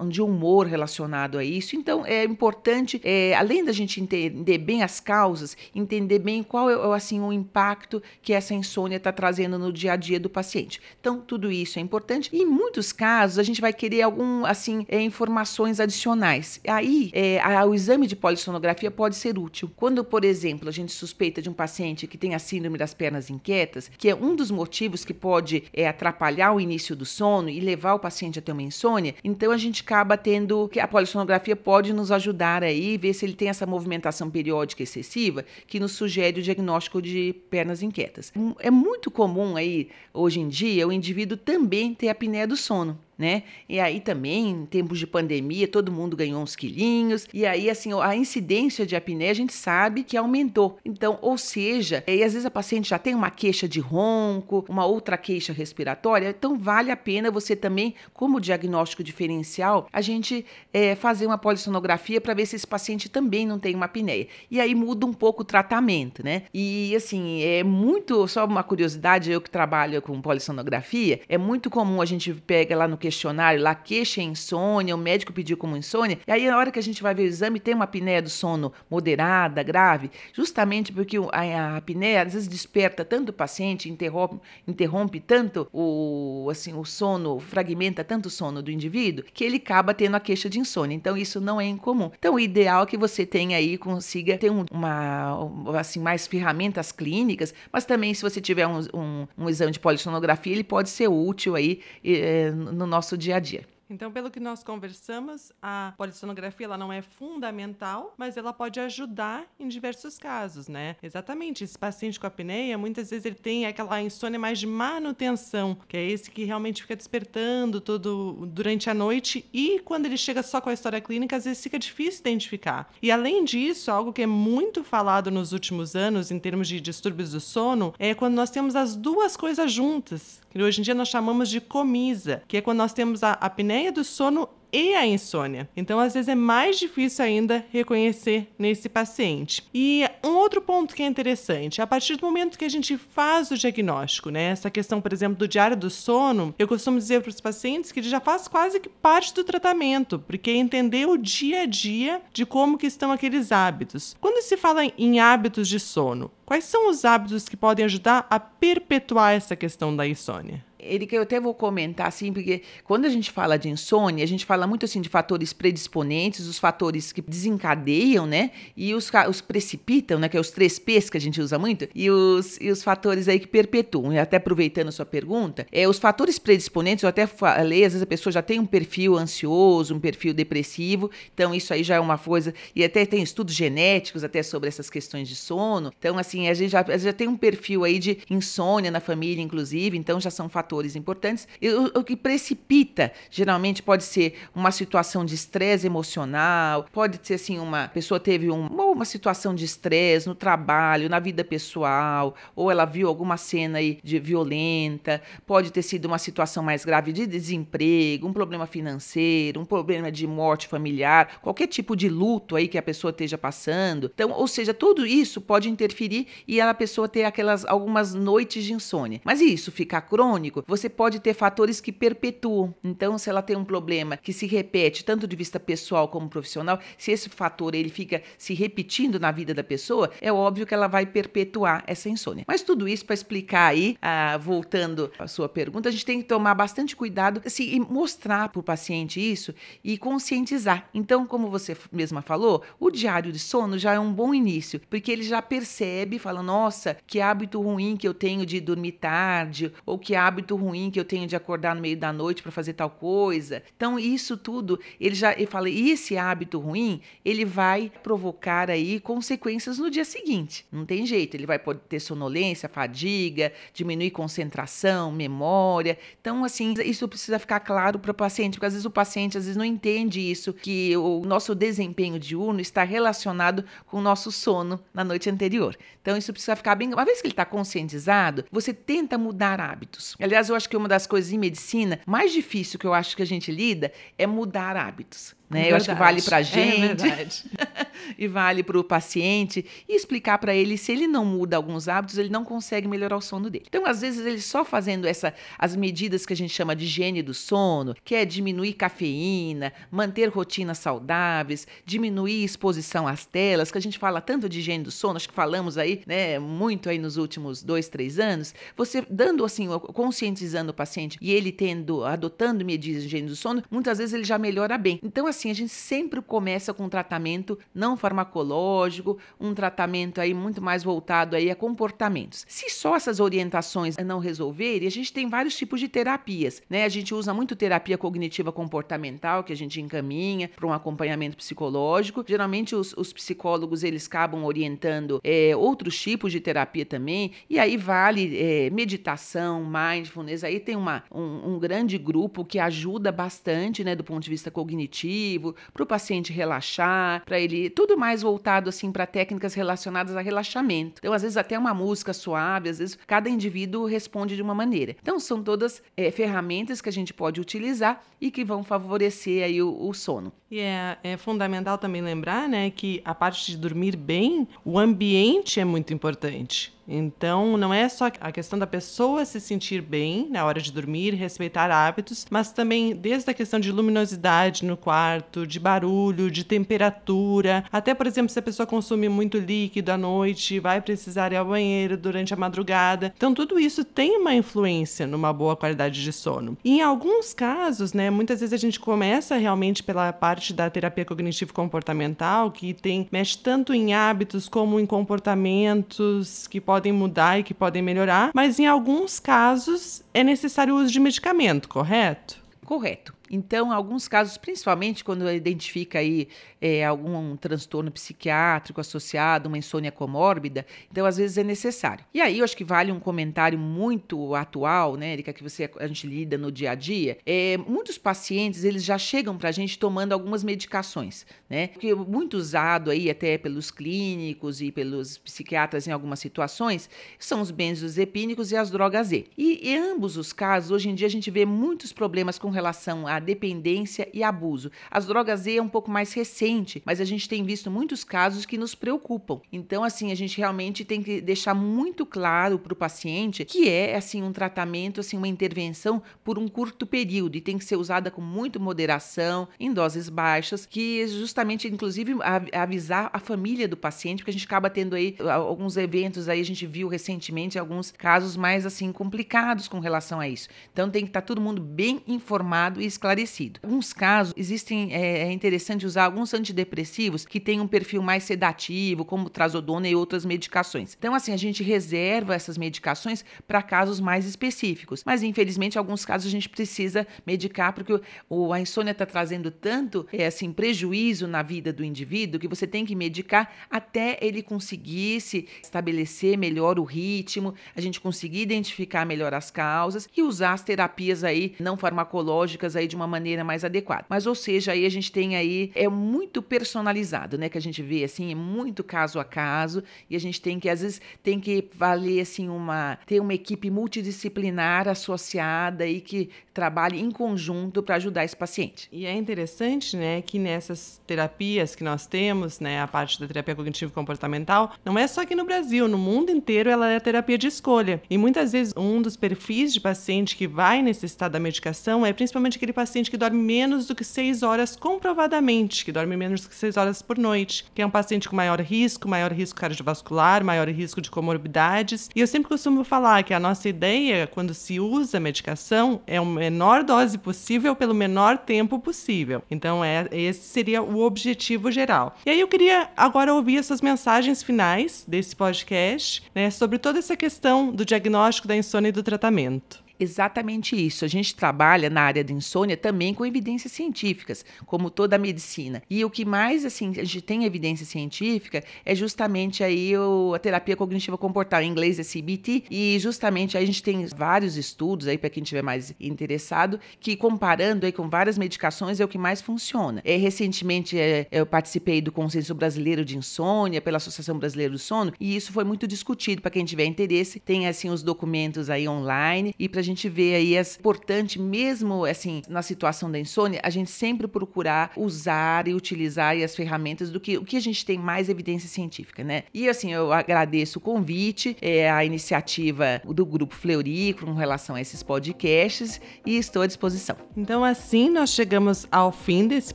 de 0.08 0.22
humor 0.22 0.66
relacionado 0.66 1.38
a 1.38 1.44
isso. 1.44 1.76
Então, 1.76 2.04
é 2.04 2.24
importante, 2.24 3.00
é, 3.04 3.34
além 3.34 3.64
da 3.64 3.72
gente 3.72 4.00
entender 4.00 4.58
bem 4.58 4.82
as 4.82 5.00
causas, 5.00 5.56
entender 5.74 6.18
bem 6.18 6.42
qual 6.42 6.70
é 6.70 6.96
assim 6.96 7.20
o 7.20 7.32
impacto 7.32 8.02
que 8.22 8.32
essa 8.32 8.54
insônia 8.54 8.96
está 8.96 9.12
trazendo 9.12 9.58
no 9.58 9.72
dia 9.72 9.92
a 9.92 9.96
dia 9.96 10.18
do 10.18 10.28
paciente. 10.28 10.80
Então, 11.00 11.20
tudo 11.20 11.50
isso 11.50 11.78
é 11.78 11.82
importante. 11.82 12.30
E 12.32 12.42
em 12.42 12.46
muitos 12.46 12.92
casos, 12.92 13.38
a 13.38 13.42
gente 13.42 13.60
vai 13.60 13.72
querer 13.72 14.02
algum 14.02 14.44
assim 14.44 14.84
é, 14.88 15.00
informações 15.00 15.80
adicionais. 15.80 16.60
Aí, 16.66 17.10
é, 17.12 17.40
a, 17.40 17.64
o 17.64 17.74
exame 17.74 18.06
de 18.06 18.16
polissonografia 18.16 18.90
pode 18.90 19.16
ser 19.16 19.38
útil. 19.38 19.70
Quando, 19.76 20.04
por 20.04 20.24
exemplo, 20.24 20.68
a 20.68 20.72
gente 20.72 20.92
suspeita 20.92 21.40
de 21.40 21.48
um 21.48 21.52
paciente 21.52 22.06
que 22.06 22.18
tem 22.18 22.34
a 22.34 22.38
síndrome 22.38 22.78
das 22.78 22.94
pernas 22.94 23.30
inquietas, 23.30 23.90
que 23.96 24.08
é 24.08 24.14
um 24.14 24.34
dos 24.34 24.50
motivos 24.50 25.04
que 25.04 25.14
pode 25.14 25.64
é, 25.72 25.88
atrapalhar 25.88 26.52
o 26.52 26.60
início 26.60 26.96
do 26.96 27.04
sono 27.04 27.48
e 27.48 27.60
levar 27.60 27.94
o 27.94 27.98
paciente 27.98 28.38
a 28.38 28.42
ter 28.42 28.52
uma 28.52 28.62
insônia, 28.62 29.14
então 29.22 29.52
a 29.52 29.56
gente 29.56 29.84
acaba 29.90 30.16
tendo 30.16 30.68
que 30.68 30.78
a 30.78 30.86
polissonografia 30.86 31.56
pode 31.56 31.92
nos 31.92 32.12
ajudar 32.12 32.62
aí, 32.62 32.96
ver 32.96 33.12
se 33.12 33.26
ele 33.26 33.34
tem 33.34 33.48
essa 33.48 33.66
movimentação 33.66 34.30
periódica 34.30 34.84
excessiva 34.84 35.44
que 35.66 35.80
nos 35.80 35.92
sugere 35.92 36.38
o 36.38 36.42
diagnóstico 36.42 37.02
de 37.02 37.34
pernas 37.50 37.82
inquietas. 37.82 38.32
É 38.60 38.70
muito 38.70 39.10
comum 39.10 39.56
aí, 39.56 39.88
hoje 40.14 40.38
em 40.38 40.48
dia, 40.48 40.86
o 40.86 40.92
indivíduo 40.92 41.36
também 41.36 41.92
ter 41.92 42.08
apneia 42.08 42.46
do 42.46 42.56
sono 42.56 42.96
né? 43.20 43.42
E 43.68 43.78
aí 43.78 44.00
também, 44.00 44.48
em 44.48 44.66
tempos 44.66 44.98
de 44.98 45.06
pandemia, 45.06 45.68
todo 45.68 45.92
mundo 45.92 46.16
ganhou 46.16 46.42
uns 46.42 46.56
quilinhos, 46.56 47.28
e 47.34 47.44
aí, 47.44 47.68
assim, 47.68 47.90
a 48.00 48.16
incidência 48.16 48.86
de 48.86 48.96
apneia 48.96 49.30
a 49.30 49.34
gente 49.34 49.52
sabe 49.52 50.02
que 50.02 50.16
aumentou. 50.16 50.78
Então, 50.84 51.18
ou 51.20 51.36
seja, 51.36 52.02
e 52.06 52.24
às 52.24 52.32
vezes 52.32 52.46
a 52.46 52.50
paciente 52.50 52.88
já 52.88 52.98
tem 52.98 53.14
uma 53.14 53.30
queixa 53.30 53.68
de 53.68 53.78
ronco, 53.78 54.64
uma 54.68 54.86
outra 54.86 55.18
queixa 55.18 55.52
respiratória, 55.52 56.30
então 56.30 56.58
vale 56.58 56.90
a 56.90 56.96
pena 56.96 57.30
você 57.30 57.54
também, 57.54 57.94
como 58.14 58.40
diagnóstico 58.40 59.04
diferencial, 59.04 59.86
a 59.92 60.00
gente 60.00 60.46
é, 60.72 60.94
fazer 60.94 61.26
uma 61.26 61.36
polissonografia 61.36 62.20
para 62.20 62.32
ver 62.32 62.46
se 62.46 62.56
esse 62.56 62.66
paciente 62.66 63.08
também 63.10 63.46
não 63.46 63.58
tem 63.58 63.74
uma 63.74 63.84
apneia. 63.84 64.26
E 64.50 64.58
aí 64.58 64.74
muda 64.74 65.04
um 65.04 65.12
pouco 65.12 65.42
o 65.42 65.44
tratamento, 65.44 66.24
né? 66.24 66.44
E 66.54 66.96
assim, 66.96 67.42
é 67.42 67.62
muito, 67.62 68.26
só 68.26 68.46
uma 68.46 68.62
curiosidade, 68.62 69.30
eu 69.30 69.42
que 69.42 69.50
trabalho 69.50 70.00
com 70.00 70.18
polissonografia, 70.22 71.20
é 71.28 71.36
muito 71.36 71.68
comum 71.68 72.00
a 72.00 72.06
gente 72.06 72.32
pega 72.32 72.74
lá 72.74 72.88
no 72.88 72.96
que 72.96 73.09
questionário 73.10 73.60
lá, 73.60 73.74
queixa 73.74 74.22
insônia, 74.22 74.94
o 74.94 74.98
médico 74.98 75.32
pediu 75.32 75.56
como 75.56 75.76
insônia, 75.76 76.18
e 76.26 76.32
aí 76.32 76.46
na 76.46 76.56
hora 76.56 76.70
que 76.70 76.78
a 76.78 76.82
gente 76.82 77.02
vai 77.02 77.12
ver 77.12 77.24
o 77.24 77.26
exame 77.26 77.58
tem 77.58 77.74
uma 77.74 77.84
apneia 77.84 78.22
do 78.22 78.30
sono 78.30 78.72
moderada, 78.88 79.62
grave, 79.62 80.10
justamente 80.32 80.92
porque 80.92 81.16
a, 81.32 81.76
apneia 81.76 82.22
às 82.22 82.32
vezes 82.32 82.48
desperta 82.48 83.04
tanto 83.04 83.30
o 83.30 83.32
paciente, 83.32 83.90
interrompe, 83.90 84.38
interrompe 84.66 85.18
tanto 85.18 85.68
o, 85.72 86.48
assim, 86.50 86.72
o 86.72 86.84
sono, 86.84 87.40
fragmenta 87.40 88.04
tanto 88.04 88.26
o 88.26 88.30
sono 88.30 88.62
do 88.62 88.70
indivíduo, 88.70 89.24
que 89.34 89.42
ele 89.42 89.56
acaba 89.56 89.92
tendo 89.92 90.14
a 90.14 90.20
queixa 90.20 90.48
de 90.48 90.60
insônia. 90.60 90.94
Então 90.94 91.16
isso 91.16 91.40
não 91.40 91.60
é 91.60 91.66
incomum. 91.66 92.10
Então 92.16 92.34
o 92.34 92.40
ideal 92.40 92.84
é 92.84 92.86
que 92.86 92.96
você 92.96 93.26
tenha 93.26 93.56
aí, 93.56 93.76
consiga 93.76 94.38
ter 94.38 94.50
um, 94.50 94.64
uma, 94.70 95.36
assim, 95.78 95.98
mais 95.98 96.26
ferramentas 96.26 96.92
clínicas, 96.92 97.52
mas 97.72 97.84
também 97.84 98.14
se 98.14 98.22
você 98.22 98.40
tiver 98.40 98.66
um, 98.66 98.80
um, 98.94 99.26
um 99.36 99.48
exame 99.48 99.72
de 99.72 99.80
polissonografia, 99.80 100.52
ele 100.52 100.64
pode 100.64 100.90
ser 100.90 101.08
útil 101.08 101.56
aí 101.56 101.80
eh, 102.04 102.50
no 102.50 102.86
nosso 102.86 102.99
dia 103.16 103.36
a 103.36 103.40
dia. 103.40 103.66
Então, 103.90 104.12
pelo 104.12 104.30
que 104.30 104.38
nós 104.38 104.62
conversamos, 104.62 105.50
a 105.60 105.92
polissonografia 105.96 106.66
ela 106.66 106.78
não 106.78 106.92
é 106.92 107.02
fundamental, 107.02 108.14
mas 108.16 108.36
ela 108.36 108.52
pode 108.52 108.78
ajudar 108.78 109.44
em 109.58 109.66
diversos 109.66 110.16
casos, 110.16 110.68
né? 110.68 110.94
Exatamente, 111.02 111.64
esse 111.64 111.76
paciente 111.76 112.18
com 112.18 112.26
apneia, 112.26 112.78
muitas 112.78 113.10
vezes 113.10 113.26
ele 113.26 113.34
tem 113.34 113.66
aquela 113.66 114.00
insônia 114.00 114.38
mais 114.38 114.60
de 114.60 114.66
manutenção, 114.66 115.76
que 115.88 115.96
é 115.96 116.08
esse 116.08 116.30
que 116.30 116.44
realmente 116.44 116.82
fica 116.82 116.94
despertando 116.94 117.80
todo 117.80 118.46
durante 118.46 118.88
a 118.88 118.94
noite 118.94 119.44
e 119.52 119.80
quando 119.80 120.06
ele 120.06 120.16
chega 120.16 120.42
só 120.42 120.60
com 120.60 120.70
a 120.70 120.72
história 120.72 121.00
clínica, 121.00 121.36
às 121.36 121.44
vezes 121.44 121.62
fica 121.62 121.78
difícil 121.78 122.20
identificar. 122.20 122.92
E 123.02 123.10
além 123.10 123.44
disso, 123.44 123.90
algo 123.90 124.12
que 124.12 124.22
é 124.22 124.26
muito 124.26 124.84
falado 124.84 125.32
nos 125.32 125.52
últimos 125.52 125.96
anos 125.96 126.30
em 126.30 126.38
termos 126.38 126.68
de 126.68 126.80
distúrbios 126.80 127.32
do 127.32 127.40
sono, 127.40 127.92
é 127.98 128.14
quando 128.14 128.34
nós 128.34 128.50
temos 128.50 128.76
as 128.76 128.94
duas 128.94 129.36
coisas 129.36 129.72
juntas, 129.72 130.40
que 130.50 130.62
hoje 130.62 130.80
em 130.80 130.84
dia 130.84 130.94
nós 130.94 131.08
chamamos 131.08 131.48
de 131.48 131.60
comisa, 131.60 132.42
que 132.46 132.56
é 132.56 132.60
quando 132.60 132.78
nós 132.78 132.92
temos 132.92 133.24
a 133.24 133.32
apneia 133.32 133.79
apneia 133.80 133.90
do 133.90 134.04
sono 134.04 134.48
e 134.72 134.94
a 134.94 135.04
insônia. 135.04 135.68
Então, 135.76 135.98
às 135.98 136.14
vezes, 136.14 136.28
é 136.28 136.34
mais 136.34 136.78
difícil 136.78 137.24
ainda 137.24 137.64
reconhecer 137.72 138.48
nesse 138.56 138.88
paciente. 138.88 139.64
E 139.74 140.04
um 140.22 140.36
outro 140.36 140.60
ponto 140.60 140.94
que 140.94 141.02
é 141.02 141.06
interessante, 141.06 141.82
a 141.82 141.86
partir 141.86 142.16
do 142.16 142.24
momento 142.24 142.56
que 142.56 142.64
a 142.64 142.68
gente 142.68 142.96
faz 142.96 143.50
o 143.50 143.58
diagnóstico, 143.58 144.30
né? 144.30 144.50
Essa 144.50 144.70
questão, 144.70 145.00
por 145.00 145.12
exemplo, 145.12 145.36
do 145.36 145.48
diário 145.48 145.76
do 145.76 145.90
sono, 145.90 146.54
eu 146.56 146.68
costumo 146.68 146.98
dizer 146.98 147.20
para 147.20 147.30
os 147.30 147.40
pacientes 147.40 147.90
que 147.90 147.98
ele 147.98 148.08
já 148.08 148.20
faz 148.20 148.46
quase 148.46 148.78
que 148.78 148.88
parte 148.88 149.34
do 149.34 149.42
tratamento, 149.42 150.20
porque 150.20 150.50
é 150.50 150.56
entender 150.56 151.08
o 151.08 151.16
dia 151.16 151.62
a 151.62 151.66
dia 151.66 152.22
de 152.32 152.46
como 152.46 152.78
que 152.78 152.86
estão 152.86 153.10
aqueles 153.10 153.50
hábitos. 153.50 154.14
Quando 154.20 154.40
se 154.42 154.56
fala 154.56 154.84
em 154.84 155.18
hábitos 155.18 155.66
de 155.66 155.80
sono, 155.80 156.30
quais 156.46 156.64
são 156.64 156.88
os 156.88 157.04
hábitos 157.04 157.48
que 157.48 157.56
podem 157.56 157.84
ajudar 157.86 158.24
a 158.30 158.38
perpetuar 158.38 159.32
essa 159.32 159.56
questão 159.56 159.96
da 159.96 160.06
insônia? 160.06 160.69
Ele 160.82 161.06
que 161.06 161.16
eu 161.16 161.22
até 161.22 161.40
vou 161.40 161.54
comentar 161.54 162.06
assim, 162.06 162.32
porque 162.32 162.62
quando 162.84 163.04
a 163.04 163.08
gente 163.08 163.30
fala 163.30 163.58
de 163.58 163.68
insônia, 163.68 164.24
a 164.24 164.26
gente 164.26 164.44
fala 164.44 164.66
muito 164.66 164.84
assim 164.84 165.00
de 165.00 165.08
fatores 165.08 165.52
predisponentes, 165.52 166.46
os 166.46 166.58
fatores 166.58 167.12
que 167.12 167.20
desencadeiam, 167.20 168.26
né? 168.26 168.50
E 168.76 168.94
os, 168.94 169.10
os 169.28 169.40
precipitam, 169.40 170.18
né? 170.18 170.28
Que 170.28 170.36
é 170.36 170.40
os 170.40 170.50
três 170.50 170.78
P's 170.78 171.10
que 171.10 171.16
a 171.16 171.20
gente 171.20 171.40
usa 171.40 171.58
muito, 171.58 171.88
e 171.94 172.10
os, 172.10 172.58
e 172.60 172.70
os 172.70 172.82
fatores 172.82 173.28
aí 173.28 173.38
que 173.38 173.46
perpetuam. 173.46 174.12
E 174.12 174.18
até 174.18 174.36
aproveitando 174.36 174.88
a 174.88 174.92
sua 174.92 175.06
pergunta, 175.06 175.66
é, 175.70 175.86
os 175.88 175.98
fatores 175.98 176.38
predisponentes, 176.38 177.02
eu 177.02 177.08
até 177.08 177.26
falei, 177.26 177.84
às 177.84 177.92
vezes 177.92 178.02
a 178.02 178.06
pessoa 178.06 178.32
já 178.32 178.42
tem 178.42 178.58
um 178.58 178.66
perfil 178.66 179.16
ansioso, 179.16 179.94
um 179.94 180.00
perfil 180.00 180.32
depressivo, 180.32 181.10
então 181.32 181.54
isso 181.54 181.72
aí 181.72 181.82
já 181.82 181.96
é 181.96 182.00
uma 182.00 182.18
coisa, 182.18 182.54
e 182.74 182.82
até 182.84 183.04
tem 183.04 183.22
estudos 183.22 183.54
genéticos 183.54 184.24
até 184.24 184.42
sobre 184.42 184.68
essas 184.68 184.88
questões 184.88 185.28
de 185.28 185.36
sono. 185.36 185.92
Então, 185.98 186.18
assim, 186.18 186.48
a 186.48 186.54
gente 186.54 186.70
já, 186.70 186.84
já 186.98 187.12
tem 187.12 187.28
um 187.28 187.36
perfil 187.36 187.84
aí 187.84 187.98
de 187.98 188.18
insônia 188.30 188.90
na 188.90 189.00
família, 189.00 189.42
inclusive, 189.42 189.96
então 189.96 190.20
já 190.20 190.30
são 190.30 190.48
fatores 190.48 190.69
fatores 190.70 190.94
importantes. 190.94 191.48
E 191.60 191.68
o, 191.68 191.86
o 191.96 192.04
que 192.04 192.16
precipita, 192.16 193.12
geralmente, 193.28 193.82
pode 193.82 194.04
ser 194.04 194.34
uma 194.54 194.70
situação 194.70 195.24
de 195.24 195.34
estresse 195.34 195.86
emocional, 195.86 196.86
pode 196.92 197.18
ser 197.22 197.34
assim, 197.34 197.58
uma 197.58 197.88
pessoa 197.88 198.20
teve 198.20 198.48
um, 198.50 198.68
uma, 198.68 198.84
uma 199.00 199.06
situação 199.06 199.54
de 199.54 199.64
estresse 199.64 200.28
no 200.28 200.34
trabalho, 200.34 201.08
na 201.08 201.18
vida 201.18 201.42
pessoal, 201.42 202.34
ou 202.54 202.70
ela 202.70 202.84
viu 202.84 203.08
alguma 203.08 203.38
cena 203.38 203.78
aí 203.78 203.98
de 204.04 204.18
violenta, 204.18 205.22
pode 205.46 205.72
ter 205.72 205.80
sido 205.80 206.04
uma 206.04 206.18
situação 206.18 206.62
mais 206.62 206.84
grave 206.84 207.10
de 207.10 207.26
desemprego, 207.26 208.28
um 208.28 208.32
problema 208.32 208.66
financeiro, 208.66 209.58
um 209.58 209.64
problema 209.64 210.12
de 210.12 210.26
morte 210.26 210.68
familiar, 210.68 211.40
qualquer 211.40 211.66
tipo 211.66 211.96
de 211.96 212.10
luto 212.10 212.56
aí 212.56 212.68
que 212.68 212.76
a 212.76 212.82
pessoa 212.82 213.10
esteja 213.10 213.38
passando. 213.38 214.10
Então, 214.14 214.32
ou 214.32 214.46
seja, 214.46 214.74
tudo 214.74 215.06
isso 215.06 215.40
pode 215.40 215.70
interferir 215.70 216.26
e 216.46 216.60
a 216.60 216.74
pessoa 216.74 217.08
ter 217.08 217.24
aquelas 217.24 217.64
algumas 217.64 218.12
noites 218.12 218.62
de 218.64 218.74
insônia. 218.74 219.22
Mas 219.24 219.40
isso 219.40 219.72
ficar 219.72 220.02
crônico 220.02 220.62
você 220.66 220.90
pode 220.90 221.20
ter 221.20 221.32
fatores 221.32 221.80
que 221.80 221.90
perpetuam. 221.90 222.74
Então, 222.84 223.16
se 223.16 223.30
ela 223.30 223.40
tem 223.40 223.56
um 223.56 223.64
problema 223.64 224.18
que 224.18 224.32
se 224.34 224.46
repete, 224.46 225.06
tanto 225.06 225.26
de 225.26 225.34
vista 225.34 225.58
pessoal 225.58 226.06
como 226.08 226.28
profissional, 226.28 226.78
se 226.98 227.10
esse 227.12 227.30
fator 227.30 227.74
ele 227.74 227.88
fica 227.88 228.22
se 228.36 228.52
repetindo 228.52 228.89
na 229.18 229.30
vida 229.30 229.54
da 229.54 229.62
pessoa, 229.62 230.10
é 230.20 230.32
óbvio 230.32 230.66
que 230.66 230.74
ela 230.74 230.86
vai 230.86 231.06
perpetuar 231.06 231.84
essa 231.86 232.08
insônia. 232.08 232.44
Mas 232.46 232.62
tudo 232.62 232.88
isso 232.88 233.04
para 233.04 233.14
explicar 233.14 233.68
aí, 233.68 233.96
ah, 234.02 234.36
voltando 234.38 235.10
à 235.18 235.26
sua 235.26 235.48
pergunta, 235.48 235.88
a 235.88 235.92
gente 235.92 236.04
tem 236.04 236.20
que 236.20 236.28
tomar 236.28 236.54
bastante 236.54 236.96
cuidado 236.96 237.40
assim, 237.44 237.74
e 237.74 237.80
mostrar 237.80 238.48
para 238.48 238.60
o 238.60 238.62
paciente 238.62 239.20
isso 239.20 239.54
e 239.84 239.96
conscientizar. 239.96 240.88
Então, 240.92 241.26
como 241.26 241.48
você 241.48 241.76
mesma 241.92 242.22
falou, 242.22 242.62
o 242.78 242.90
diário 242.90 243.32
de 243.32 243.38
sono 243.38 243.78
já 243.78 243.94
é 243.94 244.00
um 244.00 244.12
bom 244.12 244.34
início, 244.34 244.80
porque 244.90 245.12
ele 245.12 245.22
já 245.22 245.40
percebe, 245.40 246.18
fala, 246.18 246.42
nossa, 246.42 246.96
que 247.06 247.20
hábito 247.20 247.60
ruim 247.60 247.96
que 247.96 248.08
eu 248.08 248.14
tenho 248.14 248.44
de 248.44 248.60
dormir 248.60 248.92
tarde, 248.92 249.72
ou 249.86 249.98
que 249.98 250.14
hábito 250.14 250.40
hábito 250.40 250.56
ruim 250.56 250.90
que 250.90 250.98
eu 250.98 251.04
tenho 251.04 251.26
de 251.26 251.36
acordar 251.36 251.74
no 251.74 251.80
meio 251.80 251.96
da 251.96 252.12
noite 252.12 252.42
para 252.42 252.50
fazer 252.50 252.72
tal 252.72 252.90
coisa. 252.90 253.62
Então, 253.76 253.98
isso 253.98 254.36
tudo, 254.36 254.80
ele 255.00 255.14
já 255.14 255.32
ele 255.32 255.46
fala, 255.46 255.68
e 255.68 255.90
esse 255.90 256.16
hábito 256.16 256.58
ruim, 256.58 257.00
ele 257.24 257.44
vai 257.44 257.92
provocar 258.02 258.69
aí 258.70 259.00
consequências 259.00 259.78
no 259.78 259.90
dia 259.90 260.04
seguinte. 260.04 260.66
Não 260.70 260.86
tem 260.86 261.04
jeito, 261.04 261.36
ele 261.36 261.46
vai 261.46 261.58
ter 261.58 262.00
sonolência, 262.00 262.68
fadiga, 262.68 263.52
diminuir 263.74 264.10
concentração, 264.10 265.12
memória. 265.12 265.98
Então, 266.20 266.44
assim, 266.44 266.74
isso 266.84 267.06
precisa 267.08 267.38
ficar 267.38 267.60
claro 267.60 267.98
para 267.98 268.10
o 268.10 268.14
paciente, 268.14 268.54
porque 268.54 268.66
às 268.66 268.72
vezes 268.72 268.86
o 268.86 268.90
paciente 268.90 269.36
às 269.36 269.44
vezes 269.44 269.56
não 269.56 269.64
entende 269.64 270.20
isso, 270.20 270.52
que 270.52 270.96
o 270.96 271.22
nosso 271.24 271.54
desempenho 271.54 272.18
diurno 272.18 272.60
está 272.60 272.82
relacionado 272.82 273.64
com 273.86 273.98
o 273.98 274.02
nosso 274.02 274.30
sono 274.30 274.80
na 274.92 275.04
noite 275.04 275.28
anterior. 275.28 275.76
Então, 276.02 276.16
isso 276.16 276.32
precisa 276.32 276.56
ficar 276.56 276.74
bem. 276.74 276.92
Uma 276.92 277.04
vez 277.04 277.20
que 277.20 277.26
ele 277.26 277.32
está 277.32 277.44
conscientizado, 277.44 278.44
você 278.50 278.72
tenta 278.72 279.18
mudar 279.18 279.60
hábitos. 279.60 280.16
Aliás, 280.20 280.48
eu 280.48 280.56
acho 280.56 280.68
que 280.68 280.76
uma 280.76 280.88
das 280.88 281.06
coisas 281.06 281.32
em 281.32 281.38
medicina 281.38 282.00
mais 282.06 282.32
difícil 282.32 282.78
que 282.78 282.86
eu 282.86 282.94
acho 282.94 283.16
que 283.16 283.22
a 283.22 283.26
gente 283.26 283.50
lida 283.50 283.92
é 284.16 284.26
mudar 284.26 284.76
hábitos. 284.76 285.34
Né? 285.50 285.72
eu 285.72 285.76
acho 285.76 285.88
que 285.88 285.94
vale 285.94 286.22
para 286.22 286.36
a 286.36 286.40
é 286.40 286.44
gente 286.44 287.04
é 287.04 287.86
e 288.16 288.28
vale 288.28 288.62
para 288.62 288.78
o 288.78 288.84
paciente 288.84 289.66
e 289.88 289.96
explicar 289.96 290.38
para 290.38 290.54
ele 290.54 290.78
se 290.78 290.92
ele 290.92 291.08
não 291.08 291.24
muda 291.24 291.56
alguns 291.56 291.88
hábitos, 291.88 292.18
ele 292.18 292.28
não 292.28 292.44
consegue 292.44 292.86
melhorar 292.86 293.16
o 293.16 293.20
sono 293.20 293.50
dele. 293.50 293.64
Então, 293.68 293.84
às 293.84 294.00
vezes, 294.00 294.24
ele 294.24 294.40
só 294.40 294.64
fazendo 294.64 295.06
essa, 295.06 295.34
as 295.58 295.74
medidas 295.74 296.24
que 296.24 296.32
a 296.32 296.36
gente 296.36 296.54
chama 296.54 296.76
de 296.76 296.84
higiene 296.84 297.20
do 297.20 297.34
sono, 297.34 297.96
que 298.04 298.14
é 298.14 298.24
diminuir 298.24 298.74
cafeína, 298.74 299.72
manter 299.90 300.28
rotinas 300.28 300.78
saudáveis, 300.78 301.66
diminuir 301.84 302.44
exposição 302.44 303.08
às 303.08 303.26
telas, 303.26 303.72
que 303.72 303.78
a 303.78 303.82
gente 303.82 303.98
fala 303.98 304.20
tanto 304.20 304.48
de 304.48 304.60
higiene 304.60 304.84
do 304.84 304.90
sono, 304.90 305.16
acho 305.16 305.28
que 305.28 305.34
falamos 305.34 305.76
aí, 305.76 306.02
né, 306.06 306.38
muito 306.38 306.88
aí 306.88 306.98
nos 306.98 307.16
últimos 307.16 307.62
dois, 307.62 307.88
três 307.88 308.18
anos, 308.18 308.54
você 308.76 309.04
dando 309.10 309.44
assim, 309.44 309.66
conscientizando 309.92 310.70
o 310.70 310.74
paciente 310.74 311.18
e 311.20 311.32
ele 311.32 311.50
tendo, 311.50 312.04
adotando 312.04 312.64
medidas 312.64 313.02
de 313.02 313.08
higiene 313.08 313.28
do 313.28 313.36
sono, 313.36 313.62
muitas 313.70 313.98
vezes 313.98 314.14
ele 314.14 314.24
já 314.24 314.38
melhora 314.38 314.78
bem. 314.78 315.00
Então, 315.02 315.26
assim, 315.26 315.39
assim, 315.40 315.50
a 315.50 315.54
gente 315.54 315.72
sempre 315.72 316.20
começa 316.20 316.74
com 316.74 316.84
um 316.84 316.88
tratamento 316.88 317.58
não 317.74 317.96
farmacológico, 317.96 319.18
um 319.40 319.54
tratamento 319.54 320.20
aí 320.20 320.34
muito 320.34 320.60
mais 320.60 320.84
voltado 320.84 321.34
aí 321.34 321.50
a 321.50 321.56
comportamentos. 321.56 322.44
Se 322.46 322.68
só 322.70 322.94
essas 322.94 323.20
orientações 323.20 323.96
não 323.96 324.18
resolverem, 324.18 324.86
a 324.86 324.90
gente 324.90 325.12
tem 325.12 325.28
vários 325.28 325.56
tipos 325.56 325.80
de 325.80 325.88
terapias, 325.88 326.62
né? 326.68 326.84
A 326.84 326.88
gente 326.88 327.14
usa 327.14 327.32
muito 327.32 327.56
terapia 327.56 327.96
cognitiva 327.96 328.52
comportamental, 328.52 329.42
que 329.42 329.52
a 329.52 329.56
gente 329.56 329.80
encaminha 329.80 330.50
para 330.54 330.66
um 330.66 330.72
acompanhamento 330.72 331.36
psicológico. 331.36 332.24
Geralmente 332.26 332.74
os, 332.74 332.92
os 332.96 333.12
psicólogos 333.12 333.82
eles 333.82 334.06
acabam 334.06 334.44
orientando 334.44 335.20
é, 335.24 335.56
outros 335.56 335.98
tipos 335.98 336.32
de 336.32 336.40
terapia 336.40 336.84
também, 336.84 337.32
e 337.48 337.58
aí 337.58 337.76
vale 337.76 338.36
é, 338.36 338.70
meditação, 338.70 339.64
mindfulness, 339.64 340.44
aí 340.44 340.60
tem 340.60 340.76
uma, 340.76 341.04
um, 341.10 341.54
um 341.54 341.58
grande 341.58 341.96
grupo 341.96 342.44
que 342.44 342.58
ajuda 342.58 343.10
bastante, 343.10 343.82
né, 343.82 343.94
do 343.94 344.04
ponto 344.04 344.22
de 344.22 344.30
vista 344.30 344.50
cognitivo, 344.50 345.29
para 345.38 345.82
o 345.82 345.86
paciente 345.86 346.32
relaxar, 346.32 347.24
para 347.24 347.38
ele 347.38 347.70
tudo 347.70 347.96
mais 347.96 348.22
voltado 348.22 348.68
assim 348.68 348.90
para 348.90 349.06
técnicas 349.06 349.54
relacionadas 349.54 350.16
a 350.16 350.20
relaxamento. 350.20 351.00
Então, 351.00 351.12
às 351.12 351.22
vezes 351.22 351.36
até 351.36 351.58
uma 351.58 351.74
música 351.74 352.12
suave, 352.12 352.68
às 352.68 352.78
vezes 352.78 352.98
cada 353.06 353.28
indivíduo 353.28 353.84
responde 353.84 354.36
de 354.36 354.42
uma 354.42 354.54
maneira. 354.54 354.96
Então, 355.00 355.20
são 355.20 355.42
todas 355.42 355.82
é, 355.96 356.10
ferramentas 356.10 356.80
que 356.80 356.88
a 356.88 356.92
gente 356.92 357.12
pode 357.12 357.40
utilizar 357.40 358.02
e 358.20 358.30
que 358.30 358.44
vão 358.44 358.64
favorecer 358.64 359.44
aí 359.44 359.62
o, 359.62 359.88
o 359.88 359.92
sono. 359.92 360.32
E 360.50 360.58
é, 360.58 360.98
é 361.04 361.16
fundamental 361.16 361.78
também 361.78 362.02
lembrar, 362.02 362.48
né, 362.48 362.70
que 362.70 363.00
a 363.04 363.14
parte 363.14 363.52
de 363.52 363.56
dormir 363.56 363.94
bem, 363.94 364.48
o 364.64 364.80
ambiente 364.80 365.60
é 365.60 365.64
muito 365.64 365.94
importante. 365.94 366.72
Então, 366.90 367.56
não 367.56 367.72
é 367.72 367.88
só 367.88 368.06
a 368.20 368.32
questão 368.32 368.58
da 368.58 368.66
pessoa 368.66 369.24
se 369.24 369.40
sentir 369.40 369.80
bem 369.80 370.28
na 370.28 370.44
hora 370.44 370.60
de 370.60 370.72
dormir, 370.72 371.14
respeitar 371.14 371.70
hábitos, 371.70 372.26
mas 372.28 372.50
também 372.50 372.96
desde 372.96 373.30
a 373.30 373.34
questão 373.34 373.60
de 373.60 373.70
luminosidade 373.70 374.64
no 374.64 374.76
quarto, 374.76 375.46
de 375.46 375.60
barulho, 375.60 376.28
de 376.28 376.42
temperatura, 376.42 377.64
até, 377.70 377.94
por 377.94 378.08
exemplo, 378.08 378.30
se 378.30 378.38
a 378.40 378.42
pessoa 378.42 378.66
consome 378.66 379.08
muito 379.08 379.38
líquido 379.38 379.92
à 379.92 379.96
noite, 379.96 380.58
vai 380.58 380.80
precisar 380.80 381.32
ir 381.32 381.36
ao 381.36 381.44
banheiro 381.44 381.96
durante 381.96 382.34
a 382.34 382.36
madrugada. 382.36 383.14
Então, 383.16 383.32
tudo 383.32 383.60
isso 383.60 383.84
tem 383.84 384.16
uma 384.16 384.34
influência 384.34 385.06
numa 385.06 385.32
boa 385.32 385.54
qualidade 385.54 386.02
de 386.02 386.12
sono. 386.12 386.58
E 386.64 386.78
em 386.78 386.82
alguns 386.82 387.32
casos, 387.32 387.92
né, 387.92 388.10
muitas 388.10 388.40
vezes 388.40 388.52
a 388.52 388.56
gente 388.56 388.80
começa 388.80 389.36
realmente 389.36 389.82
pela 389.82 390.12
parte 390.12 390.39
da 390.48 390.70
terapia 390.70 391.04
cognitivo 391.04 391.52
comportamental, 391.52 392.50
que 392.50 392.72
tem 392.72 393.06
mexe 393.12 393.38
tanto 393.38 393.74
em 393.74 393.94
hábitos 393.94 394.48
como 394.48 394.80
em 394.80 394.86
comportamentos 394.86 396.46
que 396.46 396.60
podem 396.60 396.92
mudar 396.92 397.38
e 397.38 397.42
que 397.42 397.54
podem 397.54 397.82
melhorar, 397.82 398.30
mas 398.34 398.58
em 398.58 398.66
alguns 398.66 399.20
casos 399.20 400.02
é 400.14 400.24
necessário 400.24 400.74
o 400.74 400.78
uso 400.78 400.90
de 400.90 401.00
medicamento, 401.00 401.68
correto? 401.68 402.38
Correto. 402.64 403.19
Então, 403.30 403.70
alguns 403.70 404.08
casos, 404.08 404.36
principalmente 404.36 405.04
quando 405.04 405.30
identifica 405.30 406.00
aí 406.00 406.26
é, 406.60 406.84
algum 406.84 407.36
transtorno 407.36 407.90
psiquiátrico 407.90 408.80
associado, 408.80 409.48
uma 409.48 409.56
insônia 409.56 409.92
comórbida, 409.92 410.66
então 410.90 411.06
às 411.06 411.16
vezes 411.16 411.38
é 411.38 411.44
necessário. 411.44 412.04
E 412.12 412.20
aí 412.20 412.40
eu 412.40 412.44
acho 412.44 412.56
que 412.56 412.64
vale 412.64 412.90
um 412.90 412.98
comentário 412.98 413.56
muito 413.56 414.34
atual, 414.34 414.96
né, 414.96 415.12
Erika, 415.12 415.32
que 415.32 415.44
você, 415.44 415.70
a 415.78 415.86
gente 415.86 416.08
lida 416.08 416.36
no 416.36 416.50
dia 416.50 416.72
a 416.72 416.74
dia. 416.74 417.18
É, 417.24 417.56
muitos 417.56 417.96
pacientes, 417.96 418.64
eles 418.64 418.82
já 418.82 418.98
chegam 418.98 419.38
para 419.38 419.50
a 419.50 419.52
gente 419.52 419.78
tomando 419.78 420.12
algumas 420.12 420.42
medicações, 420.42 421.24
né, 421.48 421.68
que 421.68 421.94
muito 421.94 422.36
usado 422.36 422.90
aí 422.90 423.08
até 423.08 423.38
pelos 423.38 423.70
clínicos 423.70 424.60
e 424.60 424.72
pelos 424.72 425.18
psiquiatras 425.18 425.86
em 425.86 425.92
algumas 425.92 426.18
situações, 426.18 426.90
são 427.18 427.40
os 427.40 427.52
benzodiazepínicos 427.52 428.50
e 428.50 428.56
as 428.56 428.70
drogas 428.70 429.08
Z. 429.08 429.26
E 429.38 429.70
em 429.70 429.76
ambos 429.76 430.16
os 430.16 430.32
casos, 430.32 430.72
hoje 430.72 430.88
em 430.88 430.94
dia 430.94 431.06
a 431.06 431.10
gente 431.10 431.30
vê 431.30 431.44
muitos 431.44 431.92
problemas 431.92 432.38
com 432.38 432.50
relação 432.50 433.06
a 433.06 433.19
dependência 433.20 434.08
e 434.12 434.22
abuso. 434.22 434.70
As 434.90 435.06
drogas 435.06 435.46
E 435.46 435.58
é 435.58 435.62
um 435.62 435.68
pouco 435.68 435.90
mais 435.90 436.12
recente, 436.12 436.82
mas 436.84 437.00
a 437.00 437.04
gente 437.04 437.28
tem 437.28 437.44
visto 437.44 437.70
muitos 437.70 438.04
casos 438.04 438.44
que 438.44 438.58
nos 438.58 438.74
preocupam. 438.74 439.40
Então, 439.52 439.84
assim, 439.84 440.10
a 440.10 440.14
gente 440.14 440.38
realmente 440.38 440.84
tem 440.84 441.02
que 441.02 441.20
deixar 441.20 441.54
muito 441.54 442.04
claro 442.06 442.58
para 442.58 442.72
o 442.72 442.76
paciente 442.76 443.44
que 443.44 443.68
é 443.68 443.96
assim 443.96 444.22
um 444.22 444.32
tratamento, 444.32 445.00
assim, 445.00 445.16
uma 445.16 445.28
intervenção 445.28 446.02
por 446.24 446.38
um 446.38 446.48
curto 446.48 446.86
período 446.86 447.36
e 447.36 447.40
tem 447.40 447.58
que 447.58 447.64
ser 447.64 447.76
usada 447.76 448.10
com 448.10 448.20
muita 448.20 448.58
moderação, 448.58 449.48
em 449.58 449.72
doses 449.72 450.08
baixas, 450.08 450.66
que 450.66 451.06
justamente, 451.08 451.68
inclusive, 451.68 452.16
avisar 452.52 453.10
a 453.12 453.18
família 453.18 453.68
do 453.68 453.76
paciente, 453.76 454.18
porque 454.18 454.30
a 454.30 454.32
gente 454.32 454.46
acaba 454.46 454.70
tendo 454.70 454.94
aí 454.94 455.16
alguns 455.32 455.76
eventos 455.76 456.28
aí, 456.28 456.40
a 456.40 456.44
gente 456.44 456.66
viu 456.66 456.88
recentemente 456.88 457.58
alguns 457.58 457.90
casos 457.90 458.36
mais 458.36 458.64
assim 458.66 458.92
complicados 458.92 459.68
com 459.68 459.78
relação 459.78 460.20
a 460.20 460.28
isso. 460.28 460.48
Então 460.72 460.90
tem 460.90 461.02
que 461.04 461.10
estar 461.10 461.20
tá 461.20 461.26
todo 461.26 461.40
mundo 461.40 461.60
bem 461.60 462.02
informado 462.06 462.80
e 462.80 462.86
esclarecido 462.86 463.09
esclarecido. 463.10 463.60
Alguns 463.62 463.92
casos, 463.92 464.34
existem, 464.36 464.92
é, 464.92 465.20
é, 465.22 465.32
interessante 465.32 465.86
usar 465.86 466.04
alguns 466.04 466.32
antidepressivos 466.32 467.24
que 467.24 467.40
têm 467.40 467.60
um 467.60 467.66
perfil 467.66 468.02
mais 468.02 468.24
sedativo, 468.24 469.04
como 469.04 469.28
trazodona 469.28 469.88
e 469.88 469.94
outras 469.94 470.24
medicações. 470.24 470.96
Então, 470.98 471.14
assim, 471.14 471.32
a 471.32 471.36
gente 471.36 471.62
reserva 471.62 472.34
essas 472.34 472.56
medicações 472.56 473.24
para 473.46 473.62
casos 473.62 474.00
mais 474.00 474.26
específicos. 474.26 475.02
Mas, 475.04 475.22
infelizmente, 475.22 475.78
alguns 475.78 476.04
casos 476.04 476.26
a 476.26 476.30
gente 476.30 476.48
precisa 476.48 477.06
medicar 477.26 477.72
porque 477.72 478.00
o, 478.28 478.52
a 478.52 478.60
insônia 478.60 478.92
está 478.92 479.06
trazendo 479.06 479.50
tanto, 479.50 480.06
é, 480.12 480.26
assim, 480.26 480.52
prejuízo 480.52 481.26
na 481.26 481.42
vida 481.42 481.72
do 481.72 481.84
indivíduo 481.84 482.40
que 482.40 482.48
você 482.48 482.66
tem 482.66 482.84
que 482.84 482.94
medicar 482.94 483.52
até 483.70 484.18
ele 484.20 484.42
conseguir 484.42 485.20
se 485.20 485.48
estabelecer 485.62 486.36
melhor 486.36 486.78
o 486.78 486.84
ritmo, 486.84 487.54
a 487.74 487.80
gente 487.80 488.00
conseguir 488.00 488.42
identificar 488.42 489.04
melhor 489.04 489.34
as 489.34 489.50
causas 489.50 490.08
e 490.16 490.22
usar 490.22 490.52
as 490.52 490.62
terapias 490.62 491.24
aí 491.24 491.54
não 491.58 491.76
farmacológicas 491.76 492.76
aí 492.76 492.86
de 492.86 492.96
uma 493.00 493.06
maneira 493.06 493.42
mais 493.42 493.64
adequada. 493.64 494.04
Mas, 494.08 494.26
ou 494.26 494.34
seja, 494.34 494.72
aí 494.72 494.84
a 494.84 494.88
gente 494.88 495.10
tem 495.10 495.36
aí, 495.36 495.70
é 495.74 495.88
muito 495.88 496.42
personalizado, 496.42 497.38
né? 497.38 497.48
Que 497.48 497.58
a 497.58 497.60
gente 497.60 497.82
vê, 497.82 498.04
assim, 498.04 498.30
é 498.30 498.34
muito 498.34 498.84
caso 498.84 499.18
a 499.18 499.24
caso 499.24 499.82
e 500.08 500.16
a 500.16 500.20
gente 500.20 500.40
tem 500.40 500.60
que, 500.60 500.68
às 500.68 500.80
vezes, 500.80 501.00
tem 501.22 501.40
que 501.40 501.68
valer, 501.74 502.20
assim, 502.20 502.48
uma, 502.48 502.98
ter 503.06 503.20
uma 503.20 503.34
equipe 503.34 503.70
multidisciplinar 503.70 504.88
associada 504.88 505.86
e 505.86 506.00
que 506.00 506.30
trabalhe 506.52 507.00
em 507.00 507.10
conjunto 507.10 507.82
para 507.82 507.96
ajudar 507.96 508.24
esse 508.24 508.36
paciente. 508.36 508.88
E 508.92 509.06
é 509.06 509.14
interessante, 509.14 509.96
né, 509.96 510.20
que 510.20 510.38
nessas 510.38 511.00
terapias 511.06 511.74
que 511.74 511.84
nós 511.84 512.06
temos, 512.06 512.60
né, 512.60 512.80
a 512.80 512.86
parte 512.86 513.20
da 513.20 513.26
terapia 513.26 513.54
cognitivo 513.54 513.92
comportamental, 513.92 514.74
não 514.84 514.98
é 514.98 515.06
só 515.06 515.22
aqui 515.22 515.34
no 515.34 515.44
Brasil, 515.44 515.88
no 515.88 515.96
mundo 515.98 516.30
inteiro 516.30 516.68
ela 516.68 516.90
é 516.90 516.96
a 516.96 517.00
terapia 517.00 517.38
de 517.38 517.46
escolha. 517.46 518.02
E 518.10 518.18
muitas 518.18 518.52
vezes 518.52 518.74
um 518.76 519.00
dos 519.00 519.16
perfis 519.16 519.72
de 519.72 519.80
paciente 519.80 520.36
que 520.36 520.46
vai 520.46 520.82
necessitar 520.82 521.30
da 521.30 521.38
medicação 521.38 522.04
é 522.04 522.12
principalmente 522.12 522.56
aquele 522.56 522.72
paciente 522.80 523.10
que 523.10 523.16
dorme 523.18 523.38
menos 523.38 523.86
do 523.86 523.94
que 523.94 524.02
6 524.02 524.42
horas 524.42 524.74
comprovadamente, 524.74 525.84
que 525.84 525.92
dorme 525.92 526.16
menos 526.16 526.40
do 526.40 526.48
que 526.48 526.54
6 526.54 526.78
horas 526.78 527.02
por 527.02 527.18
noite, 527.18 527.66
que 527.74 527.82
é 527.82 527.86
um 527.86 527.90
paciente 527.90 528.26
com 528.26 528.34
maior 528.34 528.58
risco, 528.58 529.06
maior 529.06 529.30
risco 529.32 529.60
cardiovascular, 529.60 530.42
maior 530.42 530.66
risco 530.68 530.98
de 530.98 531.10
comorbidades. 531.10 532.08
E 532.16 532.20
eu 532.20 532.26
sempre 532.26 532.48
costumo 532.48 532.82
falar 532.82 533.22
que 533.22 533.34
a 533.34 533.38
nossa 533.38 533.68
ideia, 533.68 534.26
quando 534.26 534.54
se 534.54 534.80
usa 534.80 535.20
medicação, 535.20 536.00
é 536.06 536.16
a 536.16 536.24
menor 536.24 536.82
dose 536.82 537.18
possível 537.18 537.76
pelo 537.76 537.94
menor 537.94 538.38
tempo 538.38 538.78
possível. 538.78 539.42
Então, 539.50 539.84
é, 539.84 540.08
esse 540.10 540.48
seria 540.48 540.82
o 540.82 541.02
objetivo 541.02 541.70
geral. 541.70 542.16
E 542.24 542.30
aí 542.30 542.40
eu 542.40 542.48
queria 542.48 542.88
agora 542.96 543.34
ouvir 543.34 543.58
essas 543.58 543.82
mensagens 543.82 544.42
finais 544.42 545.04
desse 545.06 545.36
podcast, 545.36 546.22
né, 546.34 546.50
sobre 546.50 546.78
toda 546.78 546.98
essa 546.98 547.14
questão 547.14 547.70
do 547.70 547.84
diagnóstico 547.84 548.48
da 548.48 548.56
insônia 548.56 548.88
e 548.88 548.92
do 548.92 549.02
tratamento. 549.02 549.89
Exatamente 550.00 550.74
isso. 550.74 551.04
A 551.04 551.08
gente 551.08 551.34
trabalha 551.34 551.90
na 551.90 552.00
área 552.00 552.24
de 552.24 552.32
insônia 552.32 552.74
também 552.74 553.12
com 553.12 553.26
evidências 553.26 553.70
científicas, 553.70 554.42
como 554.64 554.88
toda 554.88 555.16
a 555.16 555.18
medicina. 555.18 555.82
E 555.90 556.02
o 556.02 556.08
que 556.08 556.24
mais 556.24 556.64
assim 556.64 556.88
a 556.92 557.04
gente 557.04 557.20
tem 557.20 557.44
evidência 557.44 557.84
científica 557.84 558.64
é 558.82 558.94
justamente 558.94 559.62
aí 559.62 559.94
o, 559.96 560.32
a 560.34 560.38
terapia 560.38 560.74
cognitiva 560.74 561.18
comportamental, 561.18 561.50
em 561.62 561.70
inglês 561.70 561.98
é 561.98 562.04
CBT, 562.04 562.64
e 562.70 562.96
justamente 563.00 563.58
aí 563.58 563.64
a 563.64 563.66
gente 563.66 563.82
tem 563.82 564.06
vários 564.06 564.56
estudos 564.56 565.06
aí 565.08 565.18
para 565.18 565.28
quem 565.28 565.42
estiver 565.42 565.62
mais 565.62 565.92
interessado, 566.00 566.78
que 567.00 567.16
comparando 567.16 567.84
aí 567.84 567.92
com 567.92 568.08
várias 568.08 568.38
medicações 568.38 569.00
é 569.00 569.04
o 569.04 569.08
que 569.08 569.18
mais 569.18 569.42
funciona. 569.42 570.00
É, 570.04 570.16
recentemente 570.16 570.98
é, 570.98 571.26
eu 571.30 571.44
participei 571.44 572.00
do 572.00 572.12
Consenso 572.12 572.54
Brasileiro 572.54 573.04
de 573.04 573.18
Insônia 573.18 573.80
pela 573.80 573.96
Associação 573.96 574.38
Brasileira 574.38 574.72
do 574.72 574.78
Sono, 574.78 575.12
e 575.18 575.34
isso 575.34 575.52
foi 575.52 575.64
muito 575.64 575.86
discutido 575.86 576.40
para 576.40 576.50
quem 576.50 576.64
tiver 576.64 576.84
interesse. 576.84 577.40
Tem 577.40 577.66
assim 577.66 577.90
os 577.90 578.02
documentos 578.02 578.70
aí 578.70 578.88
online 578.88 579.54
e 579.58 579.68
para 579.68 579.82
gente 579.82 579.89
vê 580.08 580.34
aí 580.34 580.54
é 580.56 580.60
importante 580.60 581.38
mesmo 581.38 582.04
assim 582.04 582.42
na 582.48 582.62
situação 582.62 583.10
da 583.10 583.18
insônia, 583.18 583.60
a 583.62 583.70
gente 583.70 583.90
sempre 583.90 584.26
procurar 584.26 584.92
usar 584.96 585.66
e 585.68 585.74
utilizar 585.74 586.36
as 586.36 586.54
ferramentas 586.54 587.10
do 587.10 587.20
que 587.20 587.38
o 587.38 587.44
que 587.44 587.56
a 587.56 587.60
gente 587.60 587.84
tem 587.84 587.98
mais 587.98 588.28
evidência 588.28 588.68
científica, 588.68 589.24
né? 589.24 589.44
E 589.52 589.68
assim, 589.68 589.92
eu 589.92 590.12
agradeço 590.12 590.78
o 590.78 590.82
convite, 590.82 591.56
é, 591.60 591.90
a 591.90 592.04
iniciativa 592.04 593.00
do 593.04 593.24
grupo 593.24 593.54
Fleury 593.54 594.14
com 594.14 594.32
relação 594.34 594.76
a 594.76 594.80
esses 594.80 595.02
podcasts 595.02 596.00
e 596.24 596.36
estou 596.36 596.62
à 596.62 596.66
disposição. 596.66 597.16
Então 597.36 597.64
assim 597.64 598.10
nós 598.10 598.30
chegamos 598.30 598.86
ao 598.90 599.12
fim 599.12 599.46
desse 599.46 599.74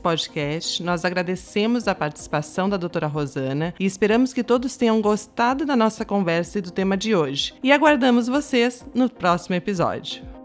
podcast. 0.00 0.82
Nós 0.82 1.04
agradecemos 1.04 1.88
a 1.88 1.94
participação 1.94 2.68
da 2.68 2.76
doutora 2.76 3.06
Rosana 3.06 3.74
e 3.78 3.84
esperamos 3.84 4.32
que 4.32 4.44
todos 4.44 4.76
tenham 4.76 5.00
gostado 5.00 5.64
da 5.64 5.76
nossa 5.76 6.04
conversa 6.04 6.58
e 6.58 6.62
do 6.62 6.70
tema 6.70 6.96
de 6.96 7.14
hoje. 7.14 7.54
E 7.62 7.72
aguardamos 7.72 8.28
vocês 8.28 8.84
no 8.94 9.08
próximo 9.08 9.54
episódio. 9.56 10.05
much. 10.06 10.35